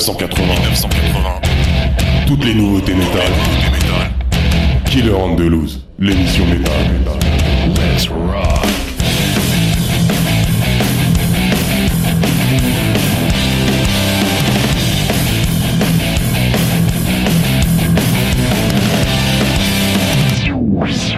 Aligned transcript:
1980. 0.00 0.54
1980. 0.54 1.40
Toutes 2.26 2.44
les 2.46 2.54
nouveautés 2.54 2.94
métal. 2.94 3.20
Killer 4.86 5.12
on 5.12 5.36
the 5.36 5.40
Loose, 5.40 5.84
l'émission 5.98 6.46
métal. 6.46 6.72
Let's 7.76 8.08
rock. 8.08 8.66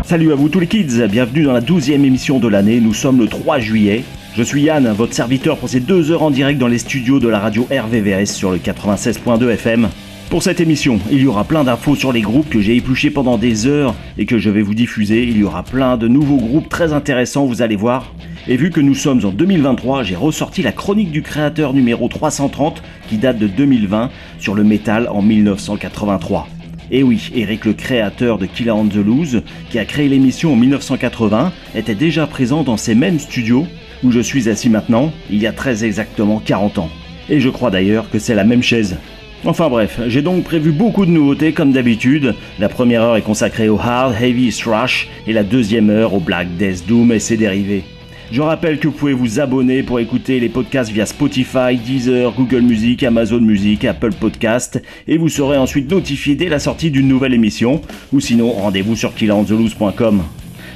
Salut 0.05 0.33
à 0.33 0.35
vous 0.35 0.49
tous 0.49 0.58
les 0.58 0.67
kids, 0.67 1.07
bienvenue 1.08 1.44
dans 1.44 1.53
la 1.53 1.61
12e 1.61 2.05
émission 2.05 2.41
de 2.41 2.49
l'année, 2.49 2.80
nous 2.80 2.93
sommes 2.94 3.21
le 3.21 3.29
3 3.29 3.61
juillet. 3.61 4.03
Je 4.35 4.43
suis 4.43 4.63
Yann, 4.63 4.91
votre 4.93 5.13
serviteur 5.13 5.59
pour 5.59 5.68
ces 5.68 5.81
deux 5.81 6.11
heures 6.11 6.22
en 6.22 6.31
direct 6.31 6.59
dans 6.59 6.67
les 6.67 6.79
studios 6.79 7.21
de 7.21 7.29
la 7.29 7.39
radio 7.39 7.68
RVVS 7.71 8.25
sur 8.32 8.50
le 8.50 8.57
96.2 8.57 9.46
FM. 9.50 9.91
Pour 10.31 10.43
cette 10.43 10.58
émission, 10.58 10.99
il 11.11 11.21
y 11.21 11.27
aura 11.27 11.45
plein 11.45 11.64
d'infos 11.64 11.96
sur 11.96 12.14
les 12.14 12.22
groupes 12.22 12.49
que 12.49 12.63
j'ai 12.63 12.75
épluchés 12.75 13.11
pendant 13.11 13.36
des 13.36 13.67
heures 13.67 13.95
et 14.17 14.25
que 14.25 14.39
je 14.39 14.49
vais 14.49 14.63
vous 14.63 14.72
diffuser. 14.72 15.25
Il 15.25 15.36
y 15.36 15.45
aura 15.45 15.63
plein 15.63 15.99
de 15.99 16.08
nouveaux 16.08 16.39
groupes 16.39 16.71
très 16.71 16.95
intéressants, 16.95 17.45
vous 17.45 17.61
allez 17.61 17.77
voir. 17.77 18.14
Et 18.49 18.57
vu 18.57 18.71
que 18.71 18.81
nous 18.81 18.95
sommes 18.95 19.22
en 19.27 19.32
2023, 19.32 20.03
j'ai 20.03 20.17
ressorti 20.17 20.63
la 20.63 20.72
chronique 20.72 21.11
du 21.11 21.21
créateur 21.21 21.75
numéro 21.75 22.08
330 22.08 22.83
qui 23.11 23.19
date 23.19 23.39
de 23.39 23.49
2020 23.49 24.08
sur 24.39 24.55
le 24.55 24.64
métal 24.64 25.08
en 25.11 25.21
1983. 25.21 26.49
Et 26.91 27.03
oui, 27.03 27.30
Eric 27.35 27.67
le 27.67 27.75
créateur 27.75 28.39
de 28.39 28.46
Killer 28.46 28.71
on 28.71 28.86
the 28.86 28.96
Loose, 28.96 29.43
qui 29.69 29.79
a 29.79 29.85
créé 29.85 30.08
l'émission 30.08 30.55
en 30.55 30.57
1980, 30.57 31.53
était 31.75 31.94
déjà 31.94 32.27
présent 32.27 32.62
dans 32.62 32.78
ces 32.78 32.94
mêmes 32.94 33.19
studios 33.19 33.66
où 34.05 34.11
je 34.11 34.20
suis 34.20 34.48
assis 34.48 34.69
maintenant, 34.69 35.12
il 35.31 35.41
y 35.41 35.47
a 35.47 35.53
très 35.53 35.84
exactement 35.84 36.41
40 36.45 36.78
ans. 36.78 36.91
Et 37.28 37.41
je 37.41 37.48
crois 37.48 37.70
d'ailleurs 37.70 38.11
que 38.11 38.19
c'est 38.19 38.34
la 38.34 38.44
même 38.44 38.62
chaise. 38.62 38.97
Enfin 39.44 39.69
bref, 39.69 40.00
j'ai 40.06 40.22
donc 40.22 40.44
prévu 40.44 40.70
beaucoup 40.70 41.05
de 41.05 41.11
nouveautés 41.11 41.53
comme 41.53 41.72
d'habitude. 41.72 42.34
La 42.61 42.69
première 42.69 43.03
heure 43.03 43.17
est 43.17 43.22
consacrée 43.22 43.69
au 43.69 43.78
hard, 43.78 44.14
heavy, 44.20 44.53
thrash 44.53 45.09
et 45.27 45.33
la 45.33 45.42
deuxième 45.42 45.91
heure 45.91 46.14
au 46.14 46.20
black, 46.20 46.56
death, 46.56 46.86
doom 46.86 47.11
et 47.11 47.19
ses 47.19 47.36
dérivés. 47.36 47.83
Je 48.31 48.41
rappelle 48.41 48.78
que 48.78 48.89
vous 48.89 48.94
pouvez 48.94 49.12
vous 49.12 49.41
abonner 49.41 49.83
pour 49.83 50.00
écouter 50.00 50.41
les 50.41 50.48
podcasts 50.48 50.91
via 50.91 51.05
Spotify, 51.05 51.77
Deezer, 51.77 52.33
Google 52.33 52.62
Music, 52.62 53.03
Amazon 53.03 53.41
Music, 53.41 53.84
Apple 53.84 54.12
Podcast 54.12 54.81
et 55.06 55.19
vous 55.19 55.28
serez 55.28 55.59
ensuite 55.59 55.91
notifié 55.91 56.34
dès 56.34 56.48
la 56.48 56.59
sortie 56.59 56.91
d'une 56.91 57.09
nouvelle 57.09 57.34
émission 57.34 57.83
ou 58.12 58.20
sinon 58.20 58.53
rendez-vous 58.53 58.97
sur 58.97 59.12
killantheloose.com. 59.14 60.22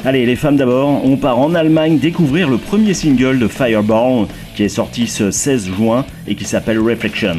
Allez, 0.07 0.25
les 0.25 0.37
femmes 0.37 0.57
d'abord, 0.57 1.05
on 1.05 1.17
part 1.17 1.41
en 1.41 1.53
Allemagne 1.57 1.99
découvrir 1.99 2.49
le 2.49 2.59
premier 2.59 2.95
single 2.95 3.41
de 3.41 3.49
Fireball 3.49 4.29
qui 4.55 4.63
est 4.63 4.69
sorti 4.69 5.09
ce 5.09 5.33
16 5.33 5.67
juin 5.67 6.07
et 6.29 6.37
qui 6.37 6.45
s'appelle 6.45 6.79
Reflection. 6.79 7.39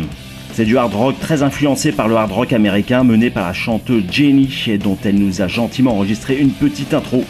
C'est 0.51 0.65
du 0.65 0.77
hard 0.77 0.93
rock 0.93 1.15
très 1.17 1.43
influencé 1.43 1.93
par 1.93 2.09
le 2.09 2.17
hard 2.17 2.29
rock 2.29 2.51
américain 2.51 3.05
mené 3.05 3.29
par 3.29 3.47
la 3.47 3.53
chanteuse 3.53 4.03
Jenny 4.11 4.49
dont 4.83 4.97
elle 5.05 5.15
nous 5.15 5.41
a 5.41 5.47
gentiment 5.47 5.93
enregistré 5.93 6.37
une 6.37 6.49
petite 6.49 6.93
intro. 6.93 7.23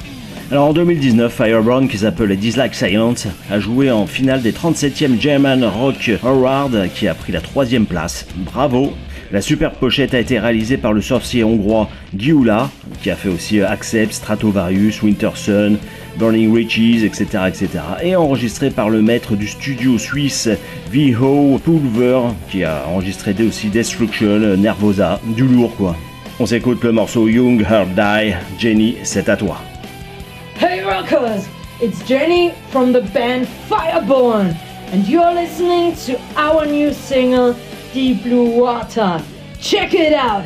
Alors 0.49 0.69
en 0.69 0.73
2019, 0.73 1.31
Fireburn, 1.31 1.88
qui 1.88 1.99
s'appelle 1.99 2.35
Dislike 2.35 2.73
Silence, 2.73 3.27
a 3.52 3.59
joué 3.59 3.91
en 3.91 4.08
finale 4.08 4.41
des 4.41 4.53
37e 4.53 5.21
German 5.21 5.63
Rock 5.65 6.13
Award 6.23 6.89
qui 6.95 7.08
a 7.08 7.13
pris 7.13 7.31
la 7.31 7.41
troisième 7.41 7.85
place. 7.85 8.25
Bravo 8.38 8.91
La 9.30 9.42
superbe 9.42 9.73
pochette 9.73 10.14
a 10.14 10.20
été 10.20 10.39
réalisée 10.39 10.78
par 10.78 10.94
le 10.94 11.02
sorcier 11.02 11.44
hongrois 11.44 11.89
Gyula, 12.16 12.70
qui 13.02 13.11
a 13.11 13.16
fait 13.17 13.28
aussi 13.28 13.59
Accept, 13.59 14.14
Stratovarius, 14.14 15.02
Wintersun, 15.02 15.78
Burning 16.17 16.53
Riches, 16.53 17.03
etc., 17.03 17.44
etc. 17.48 17.70
Et 18.02 18.16
enregistré 18.16 18.70
par 18.70 18.89
le 18.89 19.02
maître 19.02 19.36
du 19.36 19.48
studio 19.48 19.98
suisse 19.98 20.48
Viho 20.92 21.60
Pulver, 21.60 22.20
qui 22.49 22.64
a 22.64 22.86
enregistré 22.87 23.36
aussi 23.45 23.67
Destruction, 23.67 24.55
Nervosa, 24.55 25.20
du 25.36 25.43
lourd 25.43 25.76
quoi. 25.76 25.95
On 26.39 26.45
s'écoute 26.45 26.82
le 26.83 26.93
morceau 26.93 27.27
Young 27.27 27.61
Heart 27.61 27.89
Die. 27.95 28.33
Jenny, 28.58 28.95
c'est 29.04 29.27
à 29.27 29.36
toi. 29.36 29.58
Hey 30.61 30.82
rockers, 30.83 31.48
it's 31.82 32.02
Jenny 32.08 32.52
from 32.71 32.93
the 32.93 33.02
band 33.14 33.45
Fireborn, 33.67 34.55
and 34.93 35.05
you're 35.05 35.33
listening 35.33 35.93
to 36.05 36.17
our 36.39 36.66
new 36.66 36.93
single, 36.93 37.55
Deep 37.97 38.21
Blue 38.21 38.61
Water. 38.61 39.19
Check 39.59 39.95
it 39.95 40.13
out! 40.13 40.45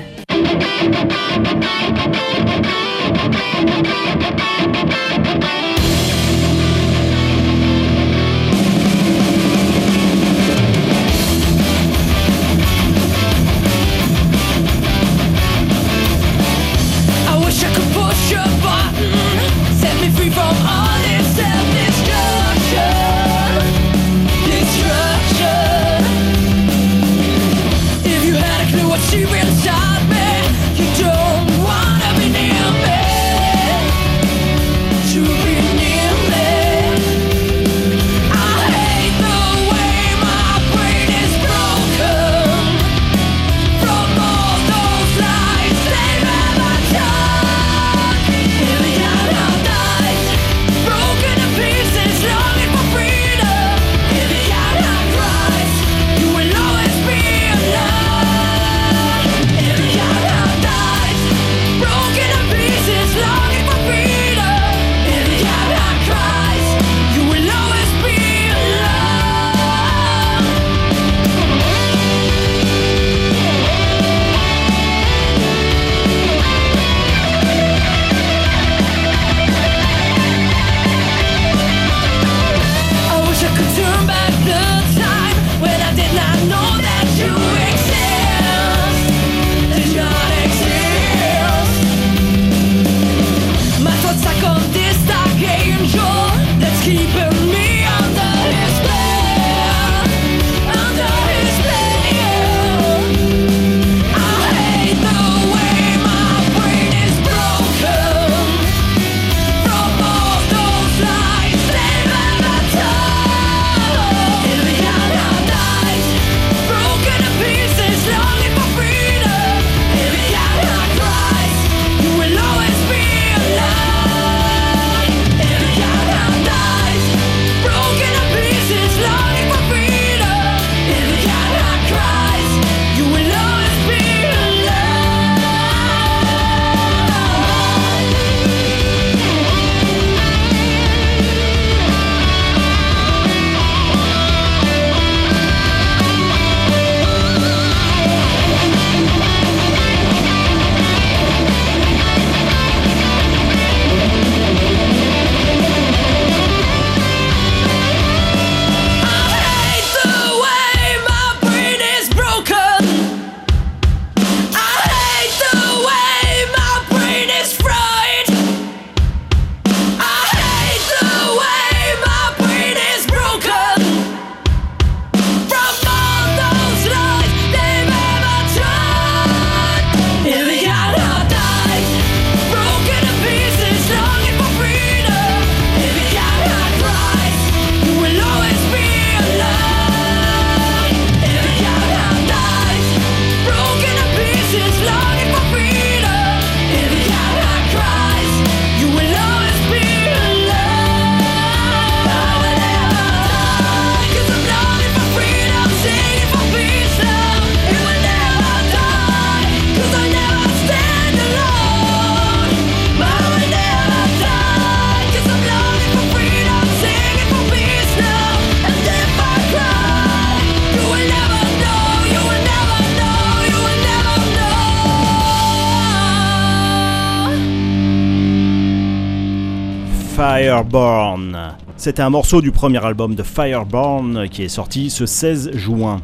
Fireborn. 230.62 231.56
C'était 231.76 232.04
un 232.04 232.12
morceau 232.12 232.40
du 232.40 232.52
premier 232.52 232.86
album 232.86 233.16
de 233.16 233.24
Fireborn 233.24 234.30
qui 234.30 234.44
est 234.44 234.48
sorti 234.48 234.92
ce 234.92 235.08
16 235.08 235.54
juin. 235.56 236.02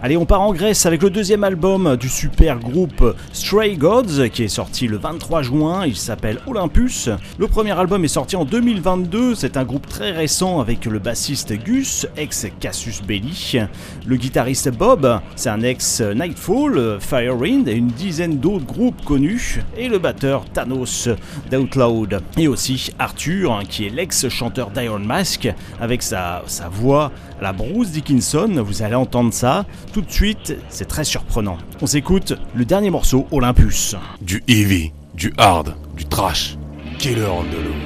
Allez, 0.00 0.16
on 0.16 0.26
part 0.26 0.42
en 0.42 0.52
Grèce 0.52 0.86
avec 0.86 1.02
le 1.02 1.10
deuxième 1.10 1.42
album 1.42 1.96
du 1.96 2.08
super 2.08 2.60
groupe 2.60 3.16
Stray 3.32 3.76
Gods 3.76 4.28
qui 4.32 4.44
est 4.44 4.48
sorti 4.48 4.86
le 4.86 4.98
23 4.98 5.42
juin. 5.42 5.86
Il 5.86 5.96
s'appelle 5.96 6.38
Olympus. 6.46 7.08
Le 7.38 7.48
premier 7.48 7.72
album 7.72 8.04
est 8.04 8.08
sorti 8.08 8.36
en 8.36 8.44
2022. 8.44 9.34
C'est 9.34 9.56
un 9.56 9.64
groupe 9.64 9.85
très 9.96 10.10
récent 10.10 10.60
avec 10.60 10.84
le 10.84 10.98
bassiste 10.98 11.54
Gus, 11.54 12.06
ex 12.18 12.48
Cassius 12.60 13.00
Belli. 13.00 13.58
Le 14.04 14.16
guitariste 14.16 14.70
Bob, 14.70 15.20
c'est 15.36 15.48
un 15.48 15.62
ex 15.62 16.02
Nightfall, 16.02 16.98
Firewind 17.00 17.66
et 17.66 17.72
une 17.72 17.86
dizaine 17.86 18.36
d'autres 18.36 18.66
groupes 18.66 19.02
connus. 19.06 19.62
Et 19.74 19.88
le 19.88 19.98
batteur 19.98 20.44
Thanos 20.52 21.08
d'Outloud. 21.50 22.20
Et 22.36 22.46
aussi 22.46 22.90
Arthur, 22.98 23.54
hein, 23.54 23.62
qui 23.66 23.86
est 23.86 23.88
l'ex-chanteur 23.88 24.70
d'Iron 24.70 24.98
Mask 24.98 25.48
avec 25.80 26.02
sa, 26.02 26.42
voix 26.70 27.10
la 27.40 27.54
Bruce 27.54 27.92
Dickinson. 27.92 28.62
Vous 28.66 28.82
allez 28.82 28.96
entendre 28.96 29.32
ça 29.32 29.64
tout 29.94 30.02
de 30.02 30.12
suite, 30.12 30.58
c'est 30.68 30.88
très 30.88 31.04
surprenant. 31.04 31.56
On 31.80 31.86
s'écoute 31.86 32.34
le 32.54 32.66
dernier 32.66 32.90
morceau, 32.90 33.26
Olympus. 33.30 33.96
Du 34.20 34.44
heavy, 34.46 34.92
du 35.14 35.32
hard, 35.38 35.74
du 35.96 36.04
trash. 36.04 36.58
Killer 36.98 37.24
on. 37.24 37.85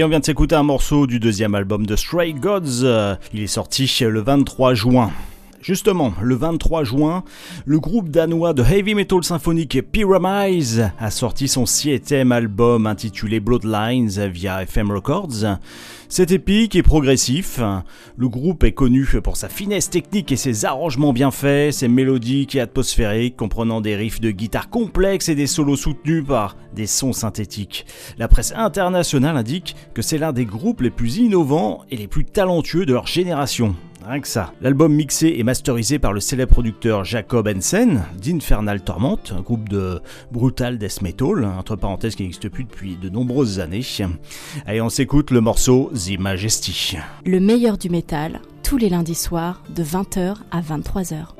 Et 0.00 0.02
on 0.02 0.08
vient 0.08 0.20
de 0.20 0.24
s'écouter 0.24 0.54
un 0.54 0.62
morceau 0.62 1.06
du 1.06 1.20
deuxième 1.20 1.54
album 1.54 1.84
de 1.84 1.94
Stray 1.94 2.32
Gods. 2.32 2.86
Il 3.34 3.42
est 3.42 3.46
sorti 3.46 3.86
le 4.00 4.22
23 4.22 4.72
juin. 4.72 5.12
Justement, 5.62 6.14
le 6.22 6.36
23 6.36 6.84
juin, 6.84 7.22
le 7.66 7.78
groupe 7.80 8.08
danois 8.08 8.54
de 8.54 8.62
heavy 8.62 8.94
metal 8.94 9.22
symphonique 9.22 9.82
Pyramise 9.92 10.90
a 10.98 11.10
sorti 11.10 11.48
son 11.48 11.66
septième 11.66 12.32
album 12.32 12.86
intitulé 12.86 13.40
Bloodlines 13.40 14.26
via 14.28 14.62
FM 14.62 14.90
Records. 14.90 15.58
C'est 16.08 16.30
épique 16.30 16.76
et 16.76 16.82
progressif. 16.82 17.60
Le 18.16 18.28
groupe 18.28 18.64
est 18.64 18.72
connu 18.72 19.06
pour 19.22 19.36
sa 19.36 19.50
finesse 19.50 19.90
technique 19.90 20.32
et 20.32 20.36
ses 20.36 20.64
arrangements 20.64 21.12
bien 21.12 21.30
faits, 21.30 21.74
ses 21.74 21.88
mélodiques 21.88 22.54
et 22.54 22.60
atmosphériques 22.60 23.36
comprenant 23.36 23.82
des 23.82 23.96
riffs 23.96 24.20
de 24.20 24.30
guitare 24.30 24.70
complexes 24.70 25.28
et 25.28 25.34
des 25.34 25.46
solos 25.46 25.76
soutenus 25.76 26.24
par 26.26 26.56
des 26.74 26.86
sons 26.86 27.12
synthétiques. 27.12 27.84
La 28.16 28.28
presse 28.28 28.54
internationale 28.56 29.36
indique 29.36 29.76
que 29.92 30.00
c'est 30.00 30.18
l'un 30.18 30.32
des 30.32 30.46
groupes 30.46 30.80
les 30.80 30.90
plus 30.90 31.18
innovants 31.18 31.84
et 31.90 31.98
les 31.98 32.08
plus 32.08 32.24
talentueux 32.24 32.86
de 32.86 32.94
leur 32.94 33.06
génération. 33.06 33.76
Rien 34.06 34.20
que 34.20 34.28
ça. 34.28 34.52
L'album 34.60 34.92
mixé 34.92 35.34
et 35.36 35.42
masterisé 35.42 35.98
par 35.98 36.12
le 36.12 36.20
célèbre 36.20 36.52
producteur 36.52 37.04
Jacob 37.04 37.48
Hensen 37.48 38.04
d'Infernal 38.20 38.82
Torment, 38.82 39.18
un 39.30 39.40
groupe 39.40 39.68
de 39.68 40.00
brutal 40.32 40.78
death 40.78 41.02
metal, 41.02 41.44
entre 41.44 41.76
parenthèses 41.76 42.14
qui 42.14 42.22
n'existe 42.22 42.48
plus 42.48 42.64
depuis 42.64 42.96
de 42.96 43.08
nombreuses 43.08 43.60
années. 43.60 43.82
Allez, 44.66 44.80
on 44.80 44.88
s'écoute 44.88 45.30
le 45.30 45.40
morceau 45.40 45.90
The 45.94 46.18
Majesty. 46.18 46.96
Le 47.24 47.40
meilleur 47.40 47.78
du 47.78 47.90
métal, 47.90 48.40
tous 48.62 48.76
les 48.76 48.88
lundis 48.88 49.14
soirs, 49.14 49.62
de 49.74 49.84
20h 49.84 50.36
à 50.50 50.60
23h. 50.60 51.39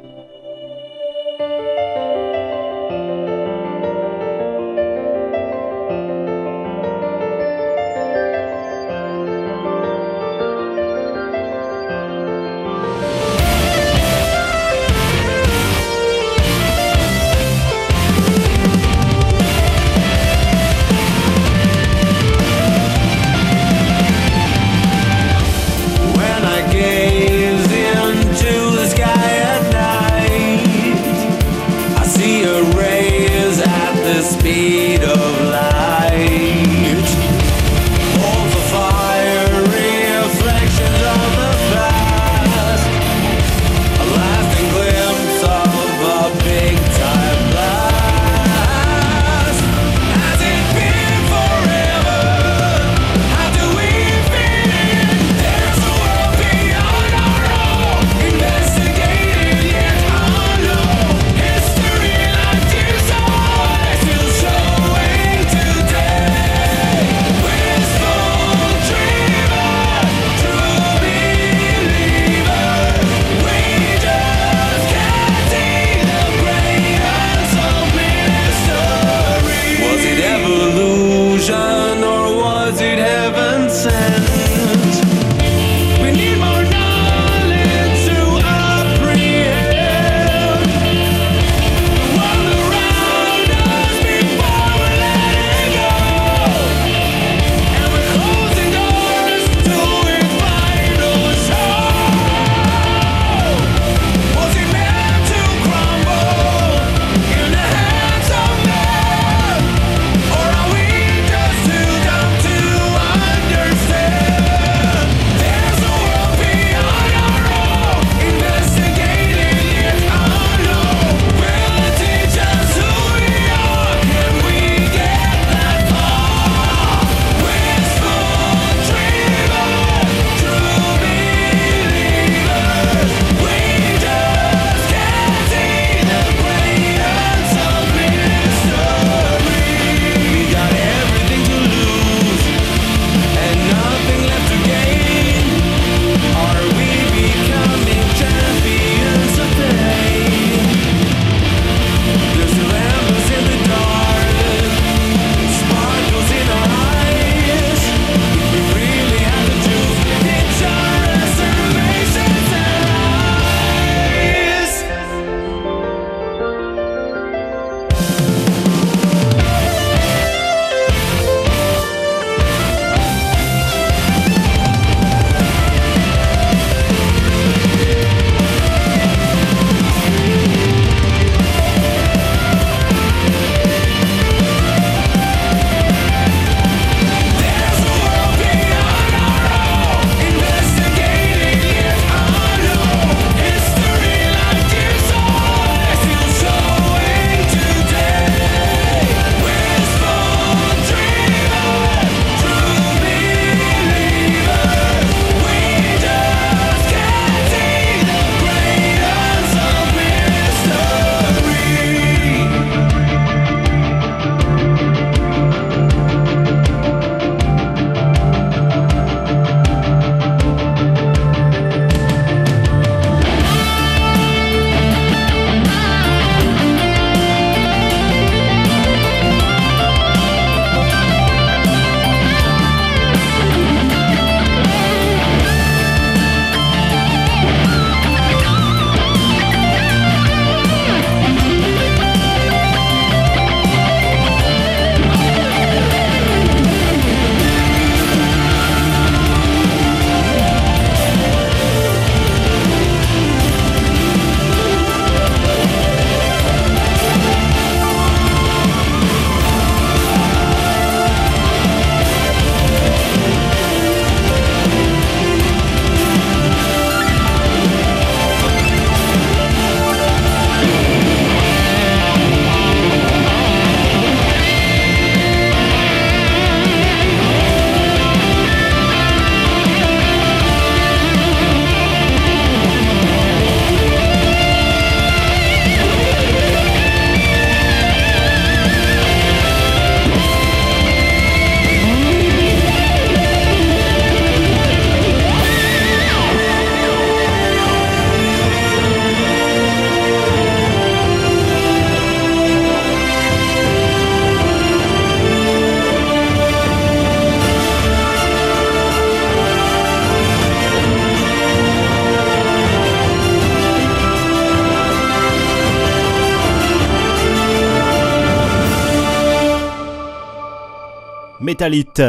Metalite, 321.61 322.01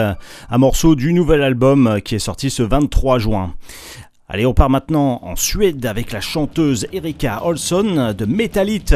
un 0.50 0.58
morceau 0.58 0.96
du 0.96 1.12
nouvel 1.12 1.44
album 1.44 2.00
qui 2.06 2.16
est 2.16 2.20
sorti 2.20 2.50
ce 2.50 2.64
23 2.64 3.20
juin. 3.20 3.54
Allez, 4.30 4.46
on 4.46 4.54
part 4.54 4.70
maintenant 4.70 5.20
en 5.24 5.36
Suède 5.36 5.86
avec 5.86 6.14
la 6.14 6.22
chanteuse 6.22 6.88
Erika 6.94 7.46
Olsson 7.46 8.16
de 8.18 8.24
Metalite 8.24 8.96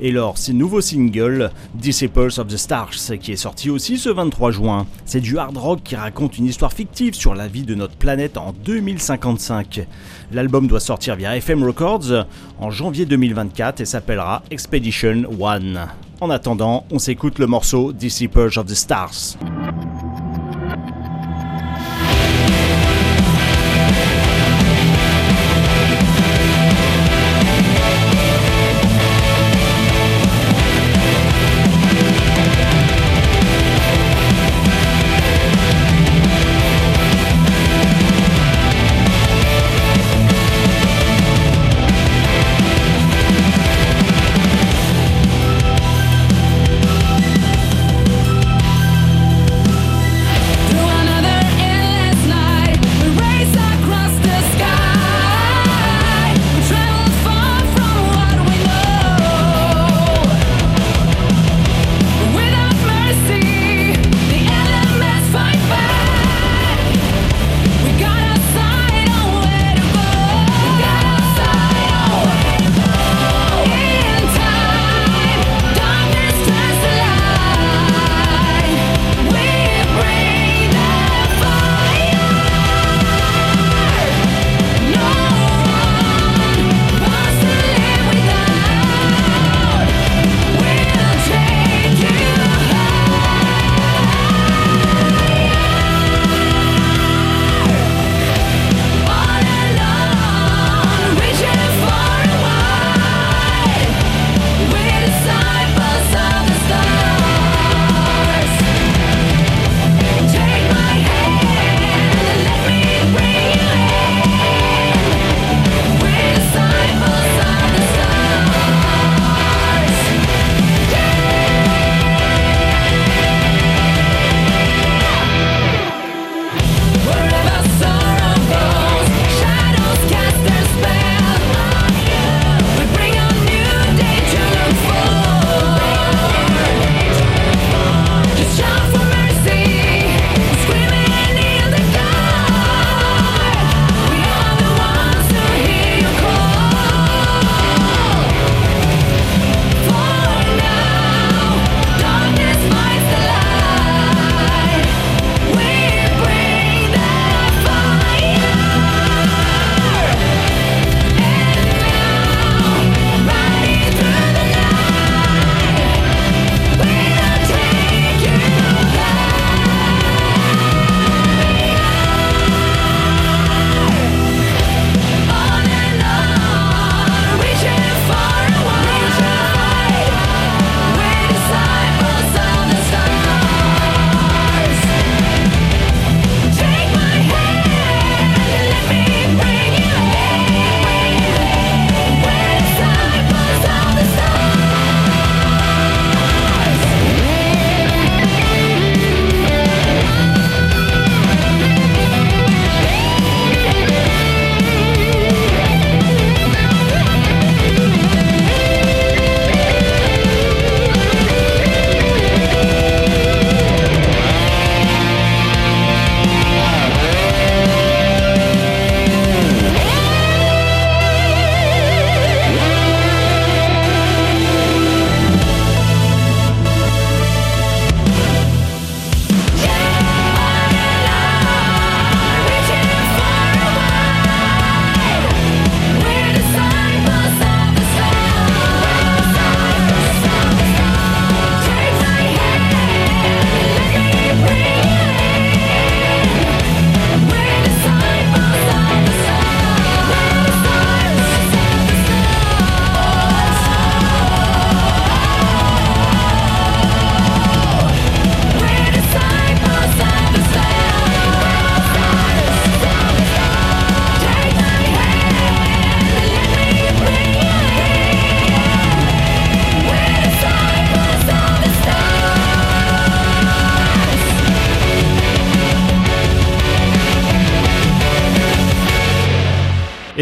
et 0.00 0.12
leur 0.12 0.36
nouveau 0.52 0.80
single 0.80 1.50
Disciples 1.74 2.38
of 2.38 2.46
the 2.46 2.56
Stars 2.56 3.18
qui 3.20 3.32
est 3.32 3.36
sorti 3.36 3.68
aussi 3.68 3.98
ce 3.98 4.08
23 4.08 4.52
juin. 4.52 4.86
C'est 5.06 5.18
du 5.18 5.38
hard 5.38 5.56
rock 5.56 5.80
qui 5.82 5.96
raconte 5.96 6.38
une 6.38 6.46
histoire 6.46 6.72
fictive 6.72 7.14
sur 7.14 7.34
la 7.34 7.48
vie 7.48 7.64
de 7.64 7.74
notre 7.74 7.96
planète 7.96 8.36
en 8.36 8.52
2055. 8.64 9.88
L'album 10.30 10.68
doit 10.68 10.78
sortir 10.78 11.16
via 11.16 11.36
FM 11.36 11.64
Records 11.64 12.26
en 12.60 12.70
janvier 12.70 13.06
2024 13.06 13.80
et 13.80 13.84
s'appellera 13.84 14.44
Expedition 14.52 15.24
One. 15.40 15.88
En 16.20 16.30
attendant, 16.30 16.86
on 16.92 17.00
s'écoute 17.00 17.40
le 17.40 17.48
morceau 17.48 17.92
Disciples 17.92 18.56
of 18.56 18.66
the 18.66 18.74
Stars. 18.74 19.36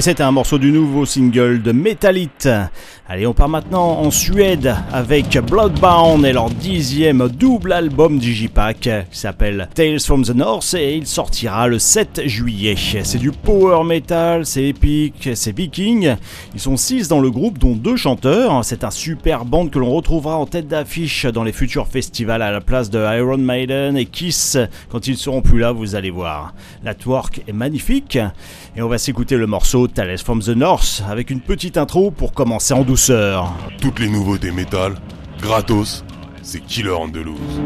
C'était 0.05 0.23
un 0.23 0.33
morceau 0.33 0.59
du 0.59 0.71
nouveau 0.71 1.07
single 1.07 1.62
de 1.62 1.73
Metallite. 1.73 2.47
Allez, 3.14 3.29
on 3.29 3.33
part 3.33 3.48
maintenant 3.48 4.00
en 4.00 4.11
Suède 4.11 4.74
avec 4.92 5.38
Bloodbound 5.38 6.27
et 6.27 6.33
leur 6.33 6.50
dixième 6.50 7.29
double 7.29 7.72
album 7.72 8.18
Digipack 8.18 8.81
qui 8.81 9.16
s'appelle 9.16 9.68
Tales 9.72 10.00
from 10.00 10.24
the 10.24 10.35
North 10.35 10.74
et 10.74 10.96
il 10.96 11.07
sortira 11.07 11.68
le 11.68 11.79
7 11.79 12.22
juillet. 12.27 12.74
C'est 13.05 13.18
du 13.18 13.31
power 13.31 13.85
metal, 13.85 14.44
c'est 14.44 14.64
épique, 14.64 15.29
c'est 15.37 15.57
viking. 15.57 16.16
Ils 16.55 16.61
sont 16.61 16.77
six 16.77 17.07
dans 17.07 17.20
le 17.20 17.31
groupe, 17.31 17.59
dont 17.59 17.77
deux 17.77 17.94
chanteurs. 17.94 18.64
C'est 18.64 18.83
un 18.83 18.90
super 18.90 19.44
band 19.44 19.68
que 19.68 19.79
l'on 19.79 19.94
retrouvera 19.94 20.37
en 20.37 20.46
tête 20.46 20.66
d'affiche 20.66 21.24
dans 21.24 21.44
les 21.44 21.53
futurs 21.53 21.87
festivals 21.87 22.42
à 22.42 22.50
la 22.50 22.61
place 22.61 22.90
de 22.90 22.98
Iron 22.98 23.38
Maiden 23.38 23.96
et 23.96 24.07
Kiss. 24.07 24.59
Quand 24.88 25.07
ils 25.07 25.18
seront 25.18 25.40
plus 25.40 25.61
là, 25.61 25.70
vous 25.70 25.94
allez 25.94 26.11
voir. 26.11 26.53
La 26.83 26.94
twerk 26.94 27.42
est 27.46 27.53
magnifique 27.53 28.18
et 28.77 28.83
on 28.83 28.88
va 28.88 28.98
s'écouter 28.98 29.37
le 29.37 29.46
morceau 29.46 29.87
Tales 29.87 30.18
from 30.18 30.42
the 30.42 30.48
North 30.48 31.05
avec 31.09 31.31
une 31.31 31.40
petite 31.40 31.77
intro 31.77 32.11
pour 32.11 32.33
commencer 32.33 32.74
en 32.74 32.83
douceur. 32.83 33.04
Toutes 33.83 33.99
les 33.99 34.09
nouveautés 34.09 34.51
métal, 34.51 34.95
gratos, 35.43 36.05
c'est 36.43 36.61
Killer 36.61 36.93
Andalouse. 36.93 37.61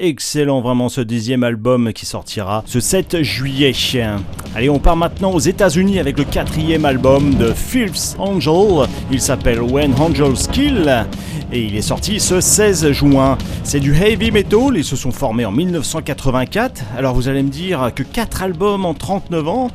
Excellent 0.00 0.62
vraiment 0.62 0.88
ce 0.88 1.02
dixième 1.02 1.44
album 1.44 1.92
qui 1.92 2.06
sortira 2.06 2.62
ce 2.64 2.80
7 2.80 3.22
juillet. 3.22 3.72
Allez, 4.54 4.70
on 4.70 4.78
part 4.78 4.96
maintenant 4.96 5.32
aux 5.32 5.38
États-Unis 5.38 5.98
avec 5.98 6.16
le 6.16 6.24
quatrième 6.24 6.86
album 6.86 7.34
de 7.34 7.52
Phil's 7.52 8.16
Angel. 8.18 8.88
Il 9.10 9.20
s'appelle 9.20 9.60
When 9.60 9.92
Angels 10.00 10.48
Kill 10.50 11.06
et 11.52 11.62
il 11.62 11.76
est 11.76 11.82
sorti 11.82 12.18
ce 12.18 12.40
16 12.40 12.92
juin. 12.92 13.36
C'est 13.62 13.80
du 13.80 13.94
heavy 13.94 14.30
metal, 14.30 14.76
ils 14.76 14.84
se 14.84 14.96
sont 14.96 15.12
formés 15.12 15.44
en 15.44 15.52
1984. 15.52 16.82
Alors 16.96 17.14
vous 17.14 17.28
allez 17.28 17.42
me 17.42 17.50
dire 17.50 17.90
que 17.94 18.02
4 18.02 18.42
albums 18.42 18.86
en 18.86 18.94
39 18.94 19.48
ans 19.48 19.70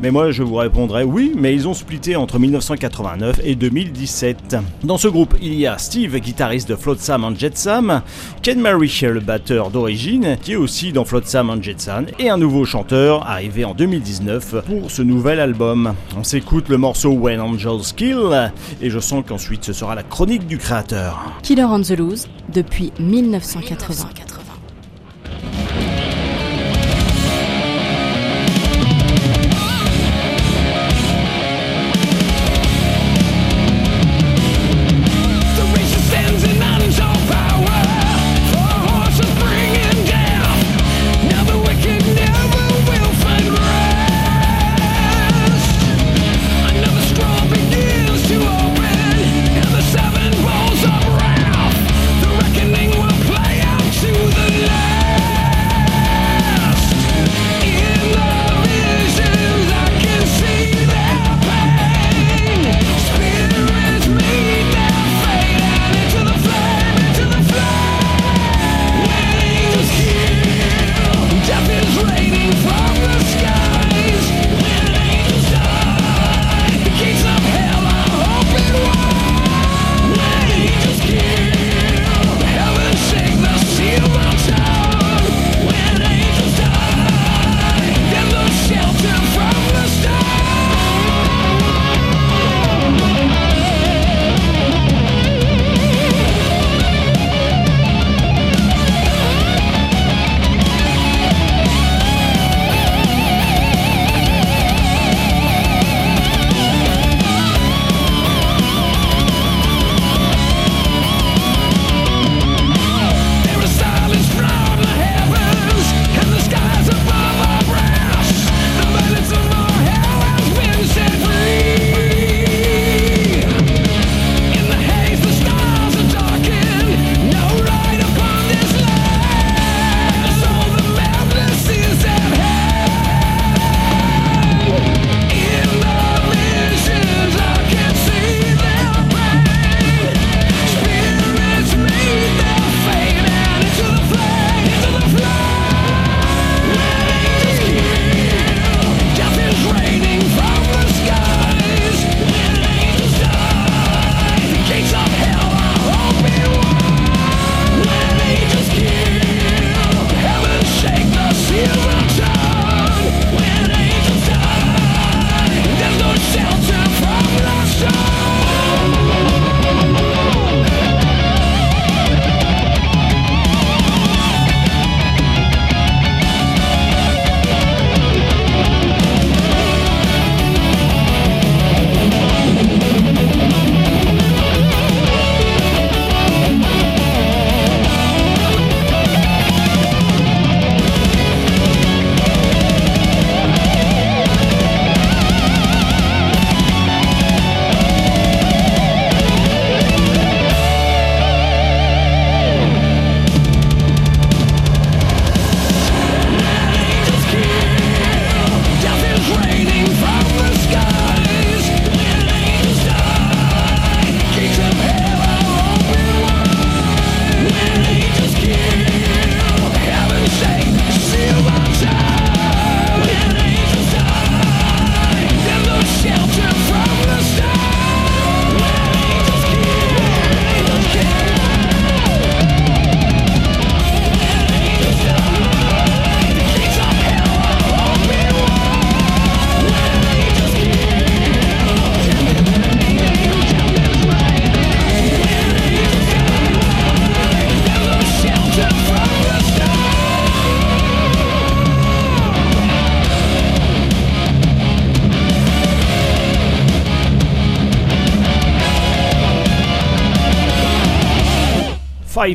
mais 0.00 0.12
moi, 0.12 0.30
je 0.30 0.44
vous 0.44 0.54
répondrai 0.54 1.02
oui, 1.02 1.32
mais 1.36 1.52
ils 1.54 1.66
ont 1.66 1.74
splitté 1.74 2.14
entre 2.14 2.38
1989 2.38 3.40
et 3.42 3.56
2017. 3.56 4.56
Dans 4.84 4.96
ce 4.96 5.08
groupe, 5.08 5.34
il 5.42 5.54
y 5.54 5.66
a 5.66 5.76
Steve, 5.76 6.16
guitariste 6.20 6.68
de 6.68 6.76
Flotsam 6.76 7.24
and 7.24 7.34
Jetsam, 7.36 8.02
Ken 8.42 8.60
Mary, 8.60 8.88
le 9.02 9.20
batteur 9.20 9.70
d'origine, 9.70 10.36
qui 10.40 10.52
est 10.52 10.56
aussi 10.56 10.92
dans 10.92 11.04
Flotsam 11.04 11.50
and 11.50 11.62
Jetsam, 11.62 12.06
et 12.20 12.30
un 12.30 12.38
nouveau 12.38 12.64
chanteur 12.64 13.26
arrivé 13.28 13.64
en 13.64 13.74
2019 13.74 14.64
pour 14.66 14.90
ce 14.90 15.02
nouvel 15.02 15.40
album. 15.40 15.94
On 16.16 16.22
s'écoute 16.22 16.68
le 16.68 16.78
morceau 16.78 17.10
When 17.10 17.40
Angels 17.40 17.92
Kill, 17.96 18.52
et 18.80 18.90
je 18.90 19.00
sens 19.00 19.24
qu'ensuite 19.26 19.64
ce 19.64 19.72
sera 19.72 19.96
la 19.96 20.04
chronique 20.04 20.46
du 20.46 20.58
créateur. 20.58 21.24
Killer 21.42 21.64
on 21.64 21.80
the 21.80 21.98
Loose, 21.98 22.28
depuis 22.52 22.92
1980. 23.00 24.27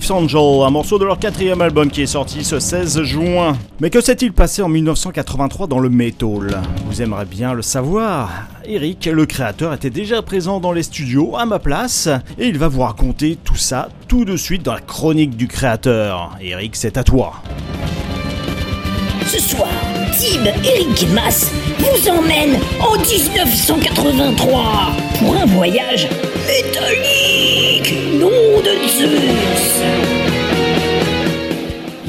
Angel, 0.10 0.64
un 0.66 0.72
morceau 0.72 0.98
de 0.98 1.06
leur 1.06 1.20
quatrième 1.20 1.62
album 1.62 1.91
qui 1.91 2.02
est 2.02 2.08
sorti 2.08 2.44
ce 2.44 2.60
16 2.60 3.04
juin. 3.04 3.56
Mais 3.80 3.91
que 3.91 4.02
s'est-il 4.02 4.34
passé 4.34 4.64
en 4.64 4.68
1983 4.68 5.68
dans 5.68 5.78
le 5.78 5.89
metal 5.89 6.62
Vous 6.88 7.02
aimerez 7.02 7.26
bien 7.26 7.54
le 7.54 7.62
savoir. 7.62 8.48
Eric, 8.66 9.06
le 9.06 9.28
créateur, 9.28 9.72
était 9.72 9.91
déjà 9.91 10.24
présent 10.24 10.60
dans 10.60 10.72
les 10.72 10.82
studios 10.82 11.38
à 11.38 11.46
ma 11.46 11.60
place 11.60 12.10
et 12.39 12.48
il 12.48 12.58
va 12.58 12.70
vous 12.70 12.82
raconter 12.82 13.38
tout 13.44 13.56
ça 13.56 13.89
tout 14.08 14.26
de 14.26 14.36
suite 14.36 14.64
dans 14.64 14.74
la 14.74 14.80
chronique 14.80 15.38
du 15.38 15.48
créateur. 15.48 16.32
Eric, 16.41 16.76
c'est 16.76 16.98
à 16.98 17.04
toi. 17.04 17.34
Ce 19.28 19.39
soir, 19.39 19.70
Tim, 20.18 20.46
Eric 20.64 21.04
et 21.04 21.14
Mas 21.14 21.52
vous 21.78 22.10
emmènent 22.10 22.58
en 22.80 22.98
1983 22.98 24.91
pour 25.20 25.36
un 25.36 25.46
voyage 25.46 26.10
métallique. 26.48 27.94
Nom 28.20 28.60
de 28.62 28.88
Zeus 28.88 29.72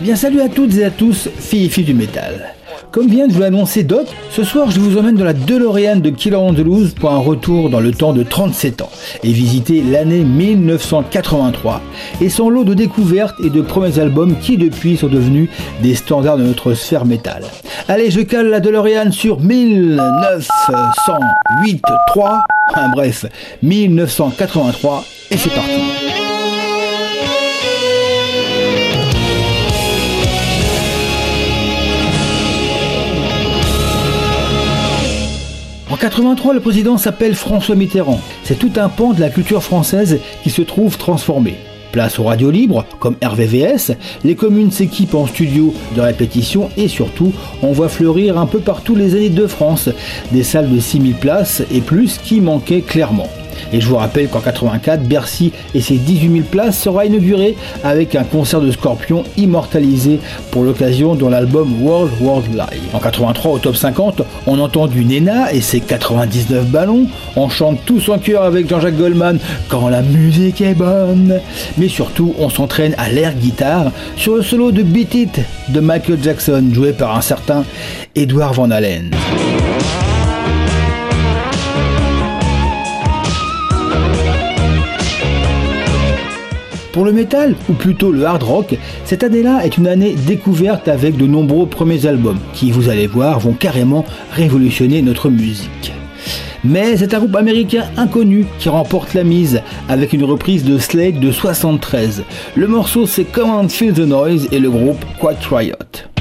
Bien 0.04 0.16
salut 0.16 0.40
à 0.42 0.50
toutes 0.50 0.76
et 0.76 0.84
à 0.84 0.90
tous, 0.90 1.30
filles 1.34 1.64
et 1.64 1.68
filles 1.70 1.84
du 1.84 1.94
métal. 1.94 2.52
Comme 2.92 3.08
vient 3.08 3.26
de 3.26 3.32
vous 3.32 3.40
l'annoncer 3.40 3.84
Doc, 3.84 4.06
ce 4.30 4.44
soir 4.44 4.70
je 4.70 4.78
vous 4.78 4.98
emmène 4.98 5.14
dans 5.14 5.24
la 5.24 5.32
DeLorean 5.32 5.96
de 5.96 6.10
Killer 6.10 6.36
Loose 6.62 6.92
pour 6.92 7.10
un 7.10 7.20
retour 7.20 7.70
dans 7.70 7.80
le 7.80 7.90
temps 7.90 8.12
de 8.12 8.22
37 8.22 8.82
ans 8.82 8.90
et 9.22 9.32
visiter 9.32 9.82
l'année 9.82 10.22
1983 10.22 11.80
et 12.20 12.28
son 12.28 12.50
lot 12.50 12.64
de 12.64 12.74
découvertes 12.74 13.34
et 13.42 13.48
de 13.48 13.62
premiers 13.62 13.98
albums 13.98 14.38
qui 14.38 14.58
depuis 14.58 14.98
sont 14.98 15.08
devenus 15.08 15.48
des 15.82 15.94
standards 15.94 16.36
de 16.36 16.44
notre 16.44 16.74
sphère 16.74 17.06
métal. 17.06 17.44
Allez, 17.88 18.10
je 18.10 18.20
cale 18.20 18.50
la 18.50 18.60
DeLorean 18.60 19.10
sur 19.10 19.40
1908 19.40 21.82
3, 22.08 22.44
enfin 22.68 22.90
bref, 22.90 23.24
1983 23.62 25.02
et 25.30 25.38
c'est 25.38 25.48
parti. 25.48 25.93
En 35.94 35.96
83, 35.96 36.54
le 36.54 36.58
président 36.58 36.98
s'appelle 36.98 37.36
François 37.36 37.76
Mitterrand. 37.76 38.20
C'est 38.42 38.58
tout 38.58 38.72
un 38.74 38.88
pan 38.88 39.12
de 39.12 39.20
la 39.20 39.30
culture 39.30 39.62
française 39.62 40.18
qui 40.42 40.50
se 40.50 40.62
trouve 40.62 40.98
transformé. 40.98 41.54
Place 41.92 42.18
aux 42.18 42.24
radios 42.24 42.50
libres, 42.50 42.84
comme 42.98 43.14
RVVS, 43.22 43.92
les 44.24 44.34
communes 44.34 44.72
s'équipent 44.72 45.14
en 45.14 45.28
studios 45.28 45.72
de 45.94 46.00
répétition 46.00 46.68
et 46.76 46.88
surtout, 46.88 47.32
on 47.62 47.70
voit 47.70 47.88
fleurir 47.88 48.38
un 48.38 48.46
peu 48.46 48.58
partout 48.58 48.96
les 48.96 49.14
années 49.14 49.28
de 49.28 49.46
France 49.46 49.88
des 50.32 50.42
salles 50.42 50.74
de 50.74 50.80
6000 50.80 51.14
places 51.14 51.62
et 51.70 51.80
plus 51.80 52.18
qui 52.18 52.40
manquaient 52.40 52.80
clairement. 52.80 53.28
Et 53.72 53.80
je 53.80 53.88
vous 53.88 53.96
rappelle 53.96 54.28
qu'en 54.28 54.40
84, 54.40 55.02
Bercy 55.02 55.52
et 55.74 55.80
ses 55.80 55.96
18 55.96 56.32
000 56.32 56.44
places 56.50 56.78
sera 56.78 57.06
inauguré 57.06 57.56
avec 57.82 58.14
un 58.14 58.24
concert 58.24 58.60
de 58.60 58.70
Scorpion 58.70 59.24
immortalisé 59.36 60.20
pour 60.50 60.64
l'occasion 60.64 61.14
dans 61.14 61.28
l'album 61.28 61.82
World 61.82 62.12
World 62.20 62.46
Live. 62.52 62.82
En 62.92 62.98
83, 62.98 63.52
au 63.52 63.58
top 63.58 63.76
50, 63.76 64.22
on 64.46 64.58
entend 64.58 64.86
du 64.86 65.04
Nena 65.04 65.52
et 65.52 65.60
ses 65.60 65.80
99 65.80 66.66
ballons. 66.66 67.06
On 67.36 67.48
chante 67.48 67.78
tous 67.84 68.08
en 68.08 68.18
chœur 68.18 68.42
avec 68.42 68.68
Jean-Jacques 68.68 68.96
Goldman 68.96 69.38
quand 69.68 69.88
la 69.88 70.02
musique 70.02 70.60
est 70.60 70.74
bonne. 70.74 71.40
Mais 71.78 71.88
surtout, 71.88 72.34
on 72.38 72.48
s'entraîne 72.48 72.94
à 72.98 73.10
l'air 73.10 73.34
guitare 73.34 73.90
sur 74.16 74.36
le 74.36 74.42
solo 74.42 74.72
de 74.72 74.82
Beat 74.82 75.14
It 75.14 75.40
de 75.68 75.80
Michael 75.80 76.18
Jackson 76.22 76.64
joué 76.72 76.92
par 76.92 77.16
un 77.16 77.20
certain 77.20 77.64
Edward 78.14 78.54
Van 78.54 78.70
Halen. 78.70 79.10
Pour 86.94 87.04
le 87.04 87.10
métal, 87.10 87.56
ou 87.68 87.72
plutôt 87.72 88.12
le 88.12 88.24
hard 88.24 88.44
rock, 88.44 88.78
cette 89.04 89.24
année-là 89.24 89.66
est 89.66 89.78
une 89.78 89.88
année 89.88 90.14
découverte 90.14 90.86
avec 90.86 91.16
de 91.16 91.26
nombreux 91.26 91.66
premiers 91.66 92.06
albums 92.06 92.38
qui, 92.52 92.70
vous 92.70 92.88
allez 92.88 93.08
voir, 93.08 93.40
vont 93.40 93.52
carrément 93.52 94.04
révolutionner 94.30 95.02
notre 95.02 95.28
musique. 95.28 95.92
Mais 96.62 96.96
c'est 96.96 97.12
un 97.12 97.18
groupe 97.18 97.34
américain 97.34 97.86
inconnu 97.96 98.46
qui 98.60 98.68
remporte 98.68 99.12
la 99.12 99.24
mise 99.24 99.60
avec 99.88 100.12
une 100.12 100.22
reprise 100.22 100.62
de 100.62 100.78
Slade 100.78 101.18
de 101.18 101.32
73. 101.32 102.22
Le 102.54 102.68
morceau 102.68 103.06
c'est 103.06 103.24
Come 103.24 103.50
on 103.50 103.68
Feel 103.68 103.92
the 103.92 103.98
Noise 103.98 104.46
et 104.52 104.60
le 104.60 104.70
groupe 104.70 105.04
Quiet 105.18 105.36
Riot. 105.50 106.13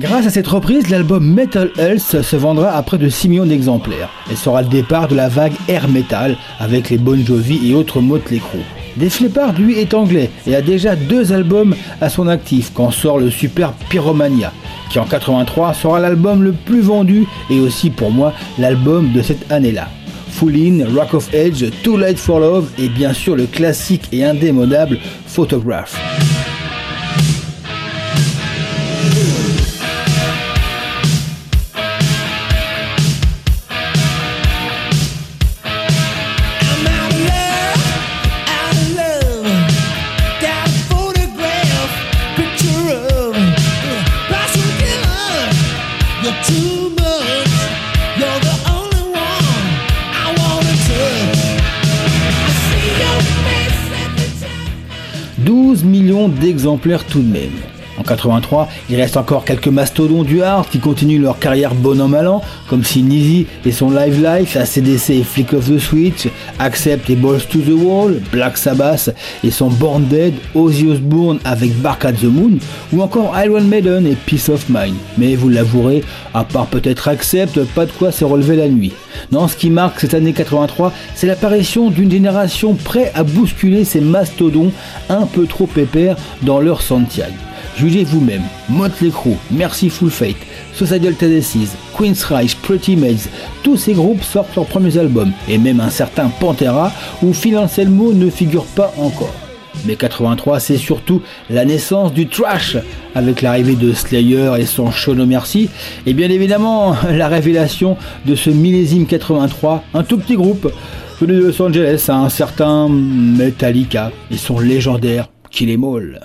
Grâce 0.00 0.26
à 0.26 0.30
cette 0.30 0.46
reprise, 0.46 0.88
l'album 0.88 1.22
Metal 1.22 1.70
Health 1.76 2.22
se 2.22 2.36
vendra 2.36 2.74
à 2.74 2.82
près 2.82 2.96
de 2.96 3.10
6 3.10 3.28
millions 3.28 3.44
d'exemplaires 3.44 4.08
et 4.32 4.34
sera 4.34 4.62
le 4.62 4.68
départ 4.68 5.08
de 5.08 5.14
la 5.14 5.28
vague 5.28 5.52
air 5.68 5.88
metal 5.88 6.38
avec 6.58 6.88
les 6.88 6.96
Bon 6.96 7.22
Jovi 7.22 7.70
et 7.70 7.74
autres 7.74 8.00
Motley 8.00 8.38
Crue. 8.38 8.64
Def 8.96 9.20
Leppard, 9.20 9.52
lui, 9.58 9.78
est 9.78 9.92
anglais 9.92 10.30
et 10.46 10.56
a 10.56 10.62
déjà 10.62 10.96
deux 10.96 11.34
albums 11.34 11.74
à 12.00 12.08
son 12.08 12.28
actif 12.28 12.72
quand 12.72 12.90
sort 12.90 13.18
le 13.18 13.30
super 13.30 13.74
Pyromania, 13.90 14.54
qui 14.90 14.98
en 14.98 15.04
83 15.04 15.74
sera 15.74 16.00
l'album 16.00 16.44
le 16.44 16.52
plus 16.52 16.80
vendu 16.80 17.26
et 17.50 17.60
aussi 17.60 17.90
pour 17.90 18.10
moi 18.10 18.32
l'album 18.58 19.12
de 19.12 19.20
cette 19.20 19.52
année-là. 19.52 19.88
Full 20.30 20.56
In, 20.56 20.94
Rock 20.96 21.12
of 21.12 21.28
Age, 21.34 21.66
Too 21.82 21.98
Late 21.98 22.16
for 22.16 22.40
Love 22.40 22.70
et 22.78 22.88
bien 22.88 23.12
sûr 23.12 23.36
le 23.36 23.44
classique 23.44 24.08
et 24.12 24.24
indémodable 24.24 24.96
Photograph. 25.26 25.94
D'exemplaires 56.28 57.04
tout 57.04 57.22
de 57.22 57.32
même. 57.32 57.69
En 58.00 58.02
83, 58.02 58.66
il 58.88 58.96
reste 58.96 59.18
encore 59.18 59.44
quelques 59.44 59.68
mastodons 59.68 60.22
du 60.22 60.42
hard 60.42 60.66
qui 60.70 60.78
continuent 60.78 61.20
leur 61.20 61.38
carrière 61.38 61.74
bon 61.74 62.00
an 62.00 62.08
mal 62.08 62.28
an, 62.28 62.40
comme 62.66 62.82
Sin 62.82 63.10
et 63.10 63.72
son 63.72 63.90
Live 63.90 64.24
Life, 64.24 64.56
ACDC 64.56 65.10
et 65.10 65.22
Flick 65.22 65.52
of 65.52 65.70
the 65.70 65.78
Switch, 65.78 66.26
Accept 66.58 67.10
et 67.10 67.14
Balls 67.14 67.42
to 67.46 67.58
the 67.58 67.74
Wall, 67.74 68.22
Black 68.32 68.56
Sabbath 68.56 69.14
et 69.44 69.50
son 69.50 69.68
Born 69.68 70.04
Dead, 70.04 70.32
Ozzy 70.54 70.86
Osbourne 70.86 71.40
avec 71.44 71.76
Bark 71.82 72.06
at 72.06 72.14
the 72.14 72.24
Moon, 72.24 72.52
ou 72.94 73.02
encore 73.02 73.36
Iron 73.38 73.60
Maiden 73.60 74.06
et 74.06 74.16
Peace 74.24 74.48
of 74.48 74.70
Mind. 74.70 74.96
Mais 75.18 75.34
vous 75.34 75.50
l'avouerez, 75.50 76.02
à 76.32 76.44
part 76.44 76.68
peut-être 76.68 77.06
Accept, 77.06 77.62
pas 77.74 77.84
de 77.84 77.92
quoi 77.92 78.12
se 78.12 78.24
relever 78.24 78.56
la 78.56 78.68
nuit. 78.68 78.92
Non, 79.30 79.46
ce 79.46 79.56
qui 79.56 79.68
marque 79.68 80.00
cette 80.00 80.14
année 80.14 80.32
83, 80.32 80.90
c'est 81.14 81.26
l'apparition 81.26 81.90
d'une 81.90 82.10
génération 82.10 82.72
prête 82.72 83.12
à 83.14 83.24
bousculer 83.24 83.84
ces 83.84 84.00
mastodons 84.00 84.72
un 85.10 85.26
peu 85.26 85.44
trop 85.46 85.68
épais 85.76 86.14
dans 86.40 86.60
leur 86.60 86.80
Santiago. 86.80 87.34
Jugez 87.80 88.04
vous-même, 88.04 88.42
Motley 88.68 89.08
Crue, 89.08 89.38
Merciful 89.50 90.10
Fate, 90.10 90.36
Suicidal 90.74 91.14
Tendencies, 91.14 91.70
Queen's 91.96 92.22
Reich, 92.24 92.54
Pretty 92.56 92.94
Maids, 92.94 93.30
tous 93.62 93.78
ces 93.78 93.94
groupes 93.94 94.22
sortent 94.22 94.54
leurs 94.54 94.66
premiers 94.66 94.98
albums, 94.98 95.32
et 95.48 95.56
même 95.56 95.80
un 95.80 95.88
certain 95.88 96.28
Pantera 96.28 96.92
où 97.22 97.32
Phil 97.32 97.56
Anselmo 97.56 98.12
ne 98.12 98.28
figure 98.28 98.66
pas 98.66 98.92
encore. 98.98 99.32
Mais 99.86 99.96
83, 99.96 100.60
c'est 100.60 100.76
surtout 100.76 101.22
la 101.48 101.64
naissance 101.64 102.12
du 102.12 102.28
trash, 102.28 102.76
avec 103.14 103.40
l'arrivée 103.40 103.76
de 103.76 103.94
Slayer 103.94 104.50
et 104.58 104.66
son 104.66 104.90
Show 104.90 105.14
No 105.14 105.24
Mercy, 105.24 105.70
et 106.04 106.12
bien 106.12 106.28
évidemment 106.28 106.94
la 107.10 107.28
révélation 107.28 107.96
de 108.26 108.34
ce 108.34 108.50
millésime 108.50 109.06
83, 109.06 109.84
un 109.94 110.02
tout 110.02 110.18
petit 110.18 110.36
groupe 110.36 110.70
venu 111.18 111.32
de 111.32 111.46
Los 111.46 111.62
Angeles, 111.62 112.04
un 112.10 112.28
certain 112.28 112.90
Metallica 112.90 114.12
et 114.30 114.36
son 114.36 114.58
légendaire 114.58 115.30
Kill 115.50 115.70
Em 115.70 115.82
All. 115.82 116.20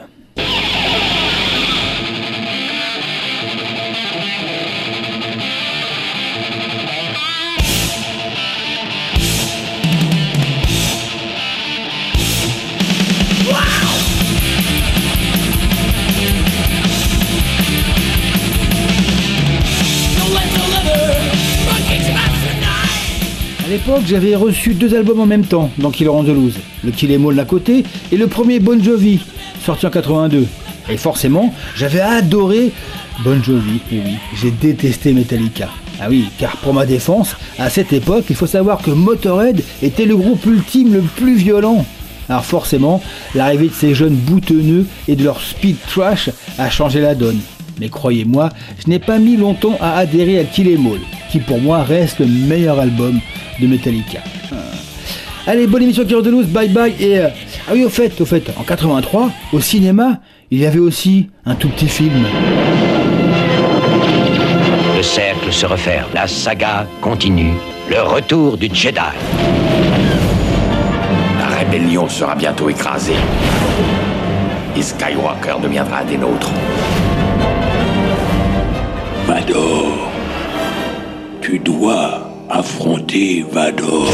L'époque, 23.75 24.03
j'avais 24.07 24.35
reçu 24.35 24.73
deux 24.73 24.95
albums 24.95 25.19
en 25.19 25.25
même 25.25 25.43
temps 25.43 25.69
dans 25.79 25.91
Killer 25.91 26.09
on 26.09 26.23
the 26.23 26.27
Loose. 26.27 26.55
Le 26.85 26.91
Kill 26.91 27.11
Em 27.11 27.33
d'un 27.33 27.43
côté 27.43 27.83
et 28.09 28.15
le 28.15 28.27
premier 28.27 28.61
Bon 28.61 28.81
Jovi, 28.81 29.19
sorti 29.65 29.85
en 29.85 29.89
82. 29.89 30.47
Et 30.89 30.95
forcément, 30.95 31.53
j'avais 31.75 31.99
adoré 31.99 32.71
Bon 33.25 33.43
Jovi, 33.43 33.81
et 33.91 33.97
oui, 33.97 34.13
j'ai 34.33 34.51
détesté 34.51 35.11
Metallica. 35.11 35.67
Ah 35.99 36.05
oui, 36.09 36.29
car 36.39 36.55
pour 36.55 36.73
ma 36.73 36.85
défense, 36.85 37.35
à 37.59 37.69
cette 37.69 37.91
époque, 37.91 38.23
il 38.29 38.37
faut 38.37 38.47
savoir 38.47 38.81
que 38.81 38.91
Motorhead 38.91 39.61
était 39.83 40.05
le 40.05 40.15
groupe 40.15 40.45
ultime 40.45 40.93
le 40.93 41.01
plus 41.01 41.35
violent. 41.35 41.85
Alors 42.29 42.45
forcément, 42.45 43.01
l'arrivée 43.33 43.67
de 43.67 43.73
ces 43.73 43.93
jeunes 43.93 44.15
boutonneux 44.15 44.85
et 45.09 45.17
de 45.17 45.23
leur 45.25 45.41
speed 45.41 45.75
trash 45.85 46.29
a 46.57 46.69
changé 46.69 47.01
la 47.01 47.13
donne. 47.13 47.41
Mais 47.81 47.89
croyez-moi, 47.89 48.51
je 48.81 48.89
n'ai 48.89 48.99
pas 48.99 49.19
mis 49.19 49.35
longtemps 49.35 49.77
à 49.81 49.97
adhérer 49.97 50.39
à 50.39 50.45
Kill 50.45 50.69
Em 50.69 50.93
All, 50.93 51.01
qui 51.29 51.39
pour 51.39 51.59
moi 51.59 51.83
reste 51.83 52.19
le 52.19 52.27
meilleur 52.27 52.79
album 52.79 53.19
de 53.59 53.67
Metallica. 53.67 54.19
Euh. 54.53 54.55
Allez, 55.47 55.67
bonne 55.67 55.83
émission 55.83 56.03
Kiro 56.05 56.21
de 56.21 56.29
Loose, 56.31 56.47
bye 56.47 56.69
bye 56.69 56.93
et... 56.99 57.19
euh, 57.19 57.27
Ah 57.67 57.71
oui, 57.73 57.83
au 57.85 57.89
fait, 57.89 58.19
au 58.19 58.25
fait, 58.25 58.43
en 58.57 58.63
83, 58.63 59.29
au 59.53 59.59
cinéma, 59.61 60.19
il 60.51 60.59
y 60.59 60.65
avait 60.65 60.79
aussi 60.79 61.29
un 61.45 61.55
tout 61.55 61.69
petit 61.69 61.87
film. 61.87 62.25
Le 64.97 65.03
cercle 65.03 65.51
se 65.51 65.65
referme. 65.65 66.07
La 66.13 66.27
saga 66.27 66.87
continue. 67.01 67.53
Le 67.89 68.01
retour 68.01 68.57
du 68.57 68.69
Jedi. 68.73 68.95
La 71.39 71.47
rébellion 71.57 72.07
sera 72.09 72.35
bientôt 72.35 72.69
écrasée. 72.69 73.13
Et 74.77 74.81
Skywalker 74.81 75.55
deviendra 75.61 75.99
un 75.99 76.05
des 76.05 76.17
nôtres. 76.17 76.51
Vador, 79.27 80.11
tu 81.41 81.59
dois 81.59 82.24
affronter 82.49 83.45
Vador. 83.51 84.07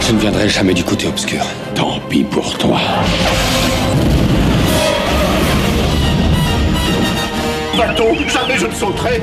Je 0.00 0.12
ne 0.12 0.18
viendrai 0.18 0.48
jamais 0.48 0.74
du 0.74 0.84
côté 0.84 1.06
obscur. 1.06 1.44
Tant 1.74 1.98
pis 2.08 2.24
pour 2.24 2.56
toi. 2.58 2.78
Va-t-on 7.76 8.14
Jamais 8.28 8.58
je 8.58 8.66
ne 8.66 8.72
sauterai 8.72 9.20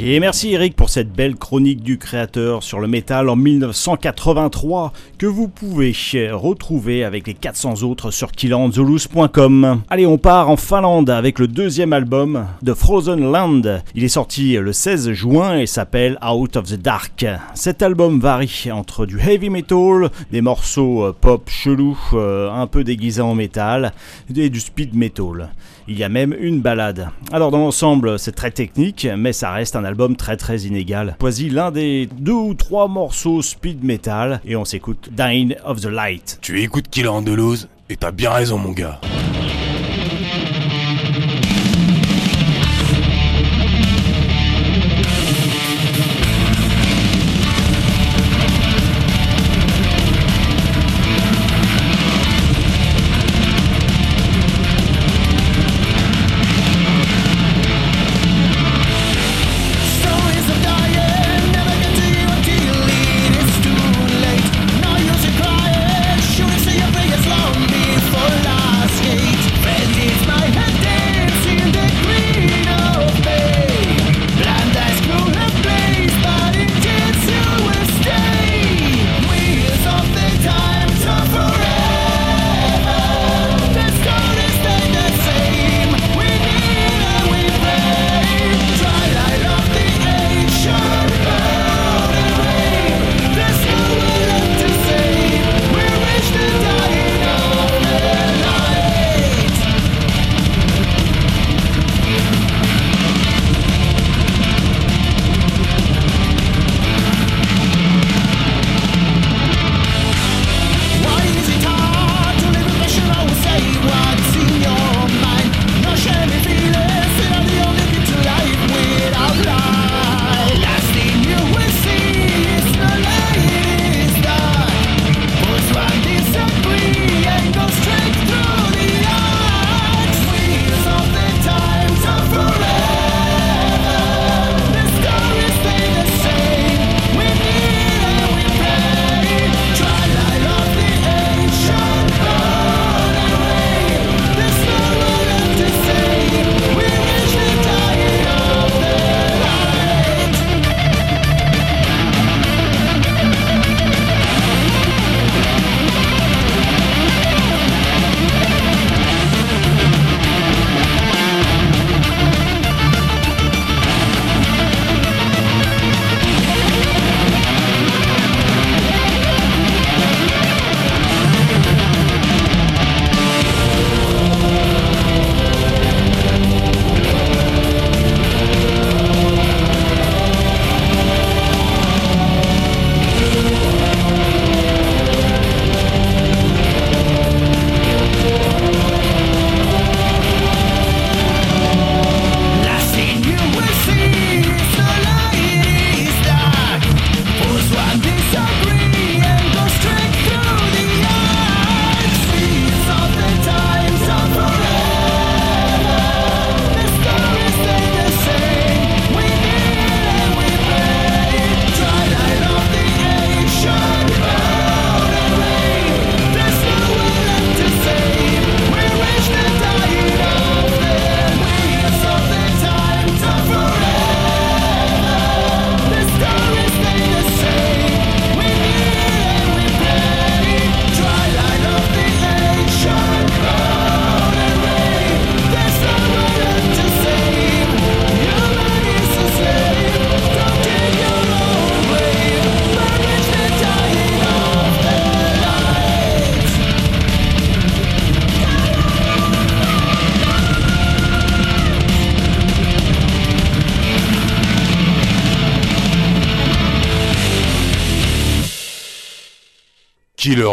Et 0.00 0.20
merci 0.20 0.52
Eric 0.52 0.76
pour 0.76 0.90
cette 0.90 1.12
belle 1.12 1.34
chronique 1.34 1.82
du 1.82 1.98
créateur 1.98 2.62
sur 2.62 2.78
le 2.78 2.86
métal 2.86 3.28
en 3.28 3.34
1983 3.34 4.92
que 5.18 5.26
vous 5.26 5.48
pouvez 5.48 5.92
retrouver 6.30 7.02
avec 7.02 7.26
les 7.26 7.34
400 7.34 7.82
autres 7.82 8.12
sur 8.12 8.30
killandzulus.com. 8.30 9.82
Allez, 9.90 10.06
on 10.06 10.16
part 10.16 10.50
en 10.50 10.56
Finlande 10.56 11.10
avec 11.10 11.40
le 11.40 11.48
deuxième 11.48 11.92
album 11.92 12.46
de 12.62 12.74
Frozen 12.74 13.32
Land. 13.32 13.80
Il 13.96 14.04
est 14.04 14.08
sorti 14.08 14.52
le 14.56 14.72
16 14.72 15.10
juin 15.10 15.58
et 15.58 15.66
s'appelle 15.66 16.16
Out 16.24 16.56
of 16.56 16.66
the 16.66 16.80
Dark. 16.80 17.26
Cet 17.54 17.82
album 17.82 18.20
varie 18.20 18.68
entre 18.72 19.04
du 19.04 19.18
heavy 19.18 19.50
metal, 19.50 20.10
des 20.30 20.42
morceaux 20.42 21.06
euh, 21.06 21.12
pop 21.12 21.50
chelous 21.50 21.98
euh, 22.12 22.52
un 22.52 22.68
peu 22.68 22.84
déguisés 22.84 23.22
en 23.22 23.34
métal 23.34 23.92
et 24.36 24.48
du 24.48 24.60
speed 24.60 24.94
metal. 24.94 25.50
Il 25.90 25.98
y 25.98 26.04
a 26.04 26.10
même 26.10 26.36
une 26.38 26.60
balade. 26.60 27.08
Alors 27.32 27.50
dans 27.50 27.60
l'ensemble, 27.60 28.18
c'est 28.18 28.32
très 28.32 28.50
technique, 28.50 29.08
mais 29.16 29.32
ça 29.32 29.52
reste 29.52 29.74
un 29.74 29.84
album 29.84 30.16
très 30.16 30.36
très 30.36 30.60
inégal. 30.60 31.16
Choisis 31.18 31.50
l'un 31.50 31.70
des 31.70 32.10
deux 32.18 32.32
ou 32.32 32.52
trois 32.52 32.88
morceaux 32.88 33.40
speed 33.40 33.82
metal 33.82 34.42
et 34.44 34.54
on 34.54 34.66
s'écoute 34.66 35.08
Dying 35.10 35.54
of 35.64 35.80
the 35.80 35.86
Light. 35.86 36.38
Tu 36.42 36.60
écoutes 36.60 36.88
Killer 36.88 37.08
Andalouse 37.08 37.68
et 37.88 37.96
t'as 37.96 38.10
bien 38.10 38.32
raison 38.32 38.58
mon 38.58 38.72
gars. 38.72 39.00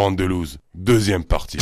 Andalouse, 0.06 0.58
deuxième 0.72 1.24
partie. 1.24 1.58